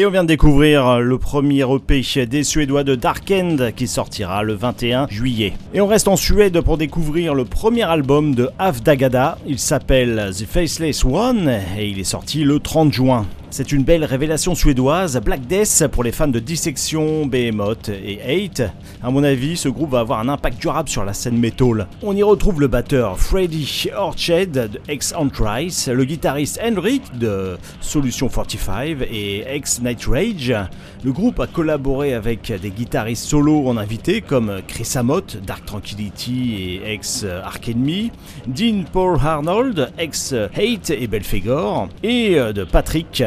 Et 0.00 0.06
on 0.06 0.10
vient 0.10 0.22
de 0.22 0.28
découvrir 0.28 0.98
le 1.00 1.18
premier 1.18 1.60
EP 1.60 2.24
des 2.24 2.42
Suédois 2.42 2.84
de 2.84 2.94
Dark 2.94 3.30
End 3.30 3.58
qui 3.76 3.86
sortira 3.86 4.42
le 4.42 4.54
21 4.54 5.08
juillet. 5.10 5.52
Et 5.74 5.82
on 5.82 5.86
reste 5.86 6.08
en 6.08 6.16
Suède 6.16 6.58
pour 6.62 6.78
découvrir 6.78 7.34
le 7.34 7.44
premier 7.44 7.82
album 7.82 8.34
de 8.34 8.48
Avdagada. 8.58 9.36
Il 9.46 9.58
s'appelle 9.58 10.30
The 10.32 10.46
Faceless 10.46 11.04
One 11.04 11.50
et 11.78 11.86
il 11.86 11.98
est 11.98 12.04
sorti 12.04 12.44
le 12.44 12.60
30 12.60 12.94
juin. 12.94 13.26
C'est 13.50 13.72
une 13.72 13.82
belle 13.82 14.04
révélation 14.04 14.54
suédoise, 14.54 15.20
Black 15.22 15.46
Death 15.46 15.86
pour 15.88 16.02
les 16.02 16.12
fans 16.12 16.28
de 16.28 16.38
Dissection, 16.38 17.26
Behemoth 17.26 17.90
et 17.90 18.20
Hate. 18.22 18.72
À 19.02 19.10
mon 19.10 19.24
avis, 19.24 19.56
ce 19.56 19.70
groupe 19.70 19.92
va 19.92 20.00
avoir 20.00 20.20
un 20.20 20.28
impact 20.28 20.60
durable 20.60 20.90
sur 20.90 21.06
la 21.06 21.14
scène 21.14 21.38
metal. 21.38 21.88
On 22.02 22.14
y 22.14 22.22
retrouve 22.22 22.60
le 22.60 22.66
batteur 22.66 23.18
Freddy 23.18 23.88
Orched 23.96 24.52
de 24.52 24.78
ex 24.88 25.14
Antrice, 25.16 25.88
le 25.88 26.04
guitariste 26.04 26.60
Henrik 26.62 27.16
de 27.16 27.56
Solution 27.80 28.28
45 28.28 28.98
et 29.10 29.44
ex 29.46 29.80
Night 29.80 30.04
Rage. 30.04 30.54
Le 31.02 31.12
groupe 31.12 31.40
a 31.40 31.46
collaboré 31.46 32.12
avec 32.12 32.52
des 32.60 32.68
guitaristes 32.68 33.24
solo 33.24 33.66
en 33.68 33.78
invité 33.78 34.20
comme 34.20 34.60
Chris 34.68 34.92
Amott, 34.96 35.38
Dark 35.46 35.64
Tranquility 35.64 36.56
et 36.84 36.92
ex 36.92 37.24
Ark 37.24 37.70
Enemy, 37.70 38.12
Dean 38.46 38.84
Paul 38.92 39.18
Arnold, 39.24 39.92
ex 39.96 40.34
Hate 40.34 40.90
et 40.90 41.06
Belfegor, 41.06 41.88
et 42.02 42.34
de 42.34 42.64
Patrick 42.64 43.22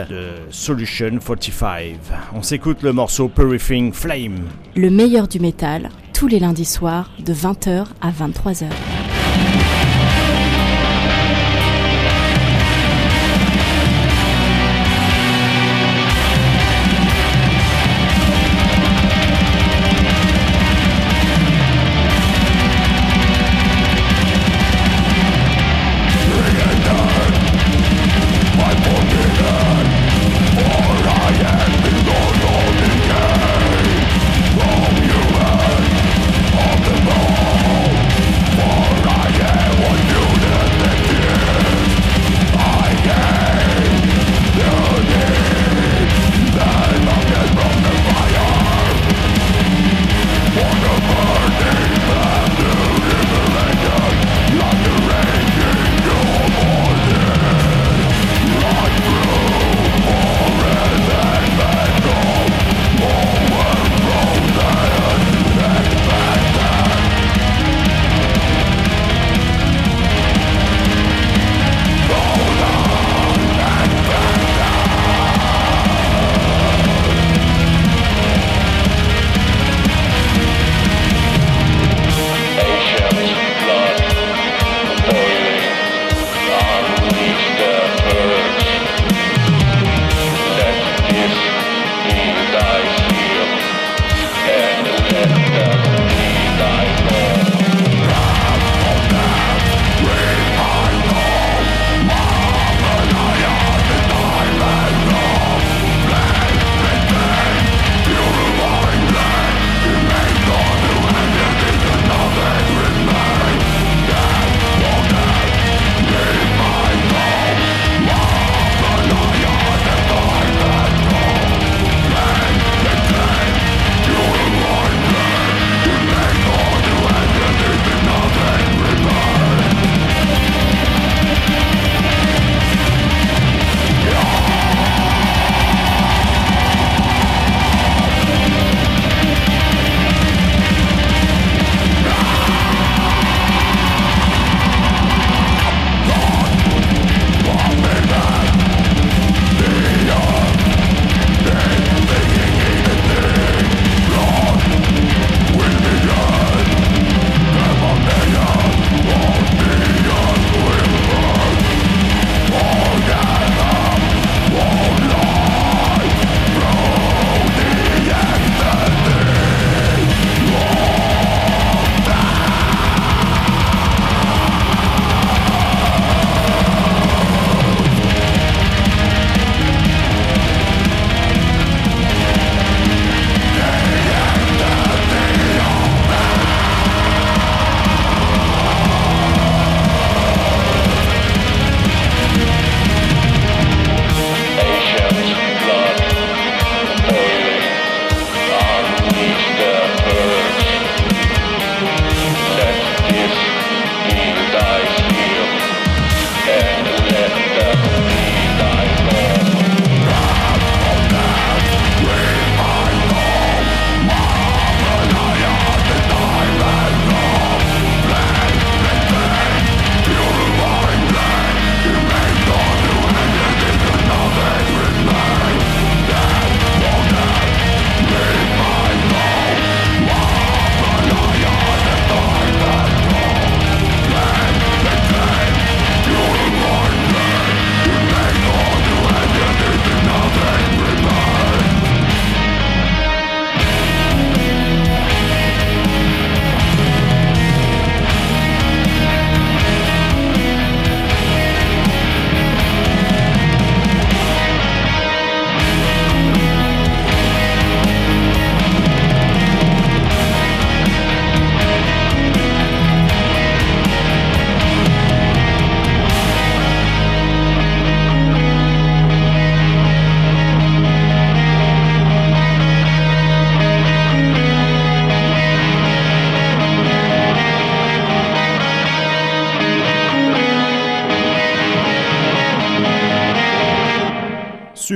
Solution 0.52 1.18
45. 1.18 1.95
On 2.36 2.44
s'écoute 2.44 2.84
le 2.84 2.94
morceau 2.94 3.28
Purifying 3.28 3.91
Flame. 3.91 4.45
Le 4.76 4.90
meilleur 4.90 5.28
du 5.28 5.40
métal, 5.40 5.90
tous 6.14 6.26
les 6.26 6.40
lundis 6.40 6.66
soirs 6.66 7.12
de 7.24 7.32
20h 7.32 7.86
à 8.02 8.10
23h. 8.10 9.03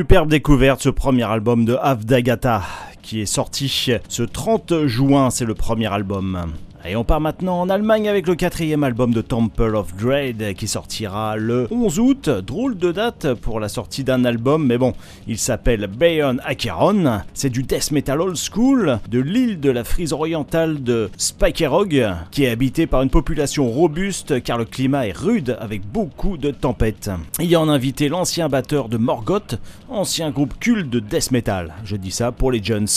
Superbe 0.07 0.29
découverte, 0.29 0.79
ce 0.79 0.87
premier 0.87 1.23
album 1.23 1.65
de 1.65 1.75
Avdagata 1.75 2.63
qui 3.01 3.19
est 3.19 3.25
sorti 3.25 3.67
ce 4.07 4.23
30 4.23 4.85
juin, 4.85 5.29
c'est 5.31 5.43
le 5.43 5.53
premier 5.53 5.87
album. 5.87 6.53
Et 6.87 6.95
on 6.95 7.03
part 7.03 7.19
maintenant 7.19 7.59
en 7.59 7.69
Allemagne 7.69 8.07
avec 8.07 8.27
le 8.27 8.35
quatrième 8.35 8.83
album 8.85 9.13
de 9.13 9.21
Temple 9.21 9.75
of 9.75 9.93
Dread 9.97 10.53
qui 10.55 10.69
sortira 10.69 11.35
le 11.35 11.67
11 11.69 11.99
août. 11.99 12.29
Drôle 12.29 12.77
de 12.77 12.93
date 12.93 13.33
pour 13.33 13.59
la 13.59 13.67
sortie 13.67 14.05
d'un 14.05 14.23
album, 14.23 14.65
mais 14.65 14.77
bon, 14.77 14.93
il 15.27 15.37
s'appelle 15.37 15.87
Bayon 15.87 16.37
Acheron. 16.45 17.19
C'est 17.33 17.49
du 17.49 17.63
death 17.63 17.91
metal 17.91 18.21
old 18.21 18.37
school 18.37 18.99
de 19.09 19.19
l'île 19.19 19.59
de 19.59 19.69
la 19.69 19.83
frise 19.83 20.13
orientale 20.13 20.81
de 20.81 21.09
Spikerog, 21.17 22.05
qui 22.31 22.45
est 22.45 22.49
habitée 22.49 22.87
par 22.87 23.01
une 23.01 23.09
population 23.09 23.69
robuste 23.69 24.41
car 24.41 24.57
le 24.57 24.63
climat 24.65 25.07
est 25.07 25.17
rude 25.17 25.57
avec 25.59 25.85
beaucoup 25.85 26.37
de 26.37 26.51
tempêtes. 26.51 27.11
Y 27.41 27.57
en 27.57 27.67
invité 27.67 28.07
l'ancien 28.07 28.47
batteur 28.47 28.87
de 28.87 28.95
Morgoth, 28.95 29.59
ancien 29.89 30.31
groupe 30.31 30.57
culte 30.57 30.89
de 30.89 31.01
death 31.01 31.31
metal. 31.31 31.73
Je 31.83 31.97
dis 31.97 32.11
ça 32.11 32.31
pour 32.31 32.49
les 32.49 32.63
Jones. 32.63 32.87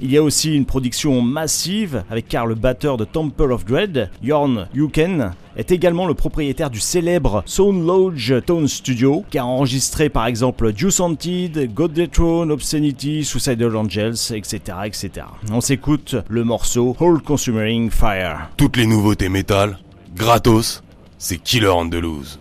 Il 0.00 0.12
y 0.12 0.16
a 0.16 0.22
aussi 0.22 0.54
une 0.54 0.64
production 0.64 1.20
massive 1.22 2.04
avec 2.08 2.28
car 2.28 2.46
le 2.46 2.54
batteur 2.54 2.96
de 2.96 3.04
Temple 3.04 3.50
of 3.50 3.64
Dread, 3.64 4.10
Jorn 4.22 4.68
Yuken, 4.72 5.32
est 5.56 5.72
également 5.72 6.06
le 6.06 6.14
propriétaire 6.14 6.70
du 6.70 6.78
célèbre 6.78 7.42
Sound 7.46 7.84
Lodge 7.84 8.32
Tone 8.46 8.68
Studio, 8.68 9.24
qui 9.28 9.38
a 9.38 9.44
enregistré 9.44 10.08
par 10.08 10.26
exemple 10.26 10.72
Juice 10.76 11.00
Haunted, 11.00 11.74
God 11.74 12.10
Throne, 12.12 12.52
Obscenity, 12.52 13.24
Suicidal 13.24 13.74
Angels, 13.74 14.32
etc., 14.32 14.60
etc. 14.84 15.10
On 15.50 15.60
s'écoute 15.60 16.14
le 16.28 16.44
morceau 16.44 16.96
All 17.00 17.20
Consuming 17.20 17.90
Fire. 17.90 18.50
Toutes 18.56 18.76
les 18.76 18.86
nouveautés 18.86 19.28
métal, 19.28 19.78
gratos, 20.14 20.84
c'est 21.18 21.38
Killer 21.38 21.66
Andalouse. 21.68 22.38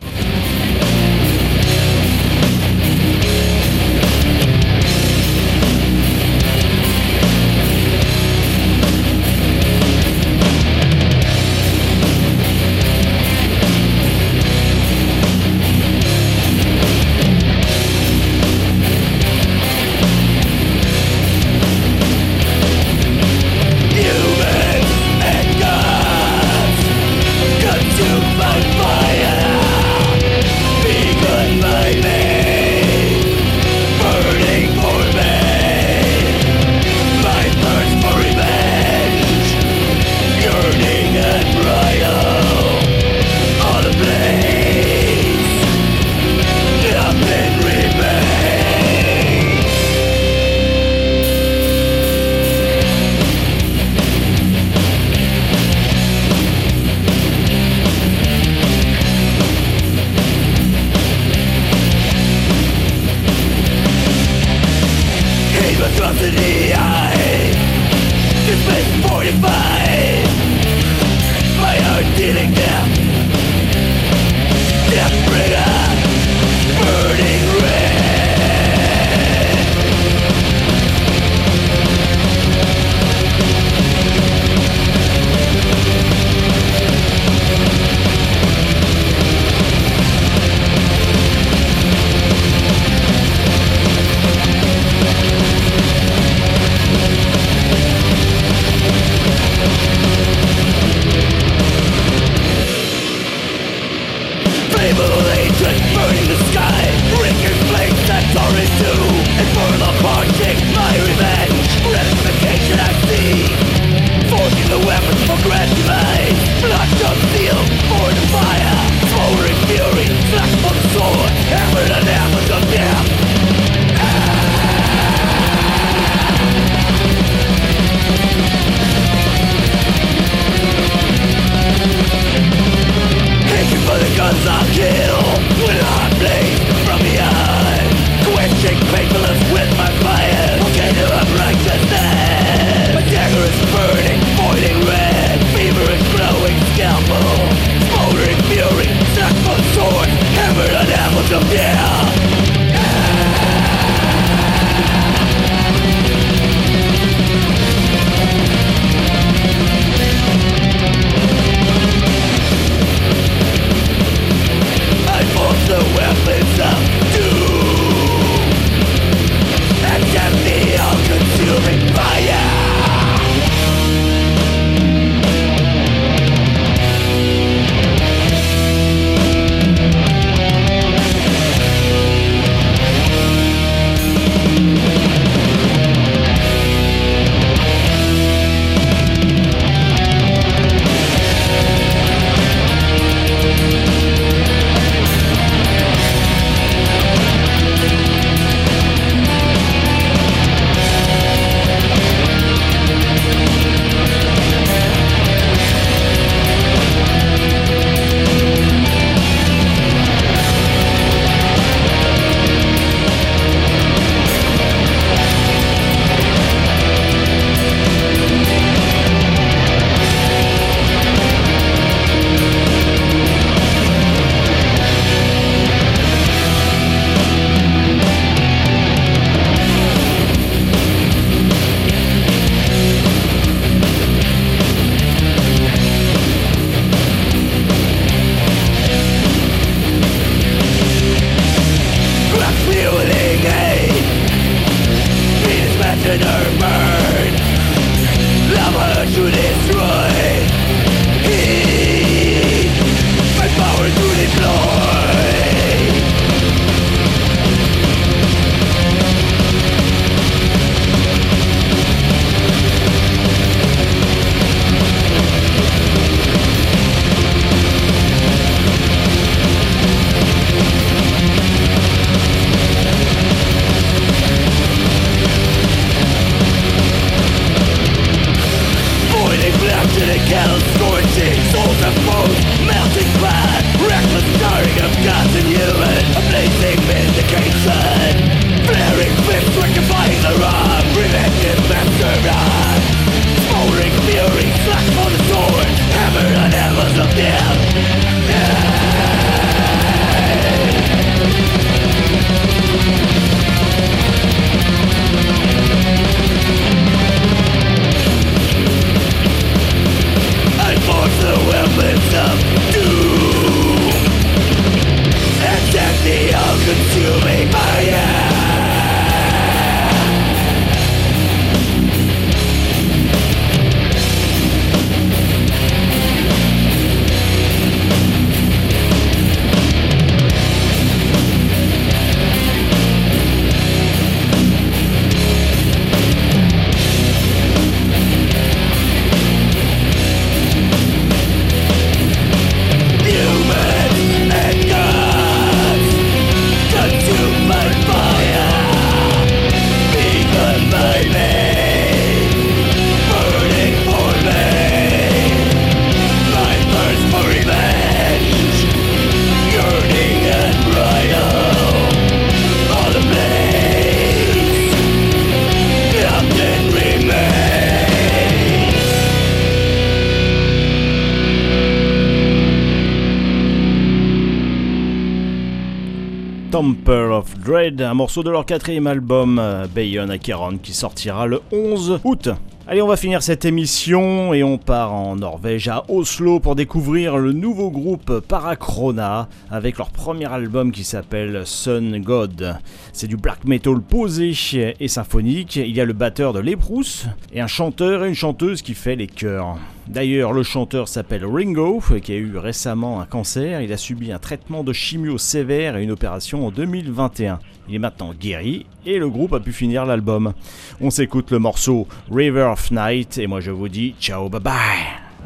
Un 377.81 377.93
morceau 377.93 378.23
de 378.23 378.29
leur 378.29 378.45
quatrième 378.45 378.87
album, 378.87 379.39
euh, 379.39 379.67
Bayon 379.67 380.09
Acheron, 380.09 380.57
qui 380.57 380.73
sortira 380.73 381.27
le 381.27 381.41
11 381.51 381.99
août. 382.03 382.29
Allez, 382.69 382.81
on 382.81 382.87
va 382.87 382.97
finir 382.97 383.23
cette 383.23 383.45
émission 383.45 384.33
et 384.33 384.43
on 384.43 384.57
part 384.57 384.93
en 384.93 385.15
Norvège, 385.15 385.69
à 385.69 385.85
Oslo, 385.87 386.41
pour 386.41 386.55
découvrir 386.55 387.17
le 387.17 387.31
nouveau 387.31 387.71
groupe 387.71 388.19
Paracrona 388.19 389.29
avec 389.49 389.77
leur 389.77 389.89
premier 389.89 390.29
album 390.29 390.73
qui 390.73 390.83
s'appelle 390.83 391.43
Sun 391.45 392.01
God. 392.01 392.57
C'est 392.91 393.07
du 393.07 393.15
black 393.15 393.45
metal 393.45 393.79
posé 393.79 394.33
et 394.79 394.87
symphonique. 394.89 395.55
Il 395.55 395.73
y 395.73 395.79
a 395.79 395.85
le 395.85 395.93
batteur 395.93 396.33
de 396.33 396.39
Leprous 396.39 397.05
et 397.31 397.39
un 397.39 397.47
chanteur 397.47 398.03
et 398.03 398.09
une 398.09 398.15
chanteuse 398.15 398.61
qui 398.61 398.73
fait 398.73 398.97
les 398.97 399.07
chœurs. 399.07 399.57
D'ailleurs, 399.87 400.33
le 400.33 400.43
chanteur 400.43 400.89
s'appelle 400.89 401.25
Ringo, 401.25 401.81
qui 402.03 402.11
a 402.11 402.15
eu 402.15 402.37
récemment 402.37 402.99
un 402.99 403.05
cancer. 403.05 403.61
Il 403.61 403.71
a 403.71 403.77
subi 403.77 404.11
un 404.11 404.19
traitement 404.19 404.65
de 404.65 404.73
chimio 404.73 405.17
sévère 405.17 405.77
et 405.77 405.83
une 405.83 405.91
opération 405.91 406.45
en 406.45 406.51
2021. 406.51 407.39
Il 407.67 407.75
est 407.75 407.79
maintenant 407.79 408.13
guéri 408.13 408.65
et 408.85 408.97
le 408.97 409.09
groupe 409.09 409.33
a 409.33 409.39
pu 409.39 409.51
finir 409.51 409.85
l'album. 409.85 410.33
On 410.79 410.89
s'écoute 410.89 411.31
le 411.31 411.39
morceau 411.39 411.87
River 412.11 412.49
of 412.51 412.71
Night 412.71 413.17
et 413.17 413.27
moi 413.27 413.41
je 413.41 413.51
vous 413.51 413.67
dis 413.67 413.95
ciao 413.99 414.29
bye 414.29 414.41
bye. 414.41 414.53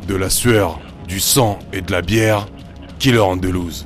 De 0.07 0.15
la 0.15 0.29
sueur, 0.29 0.79
du 1.07 1.19
sang 1.19 1.59
et 1.71 1.81
de 1.81 1.91
la 1.91 2.01
bière, 2.01 2.47
Killer 2.97 3.19
Andalouse. 3.19 3.85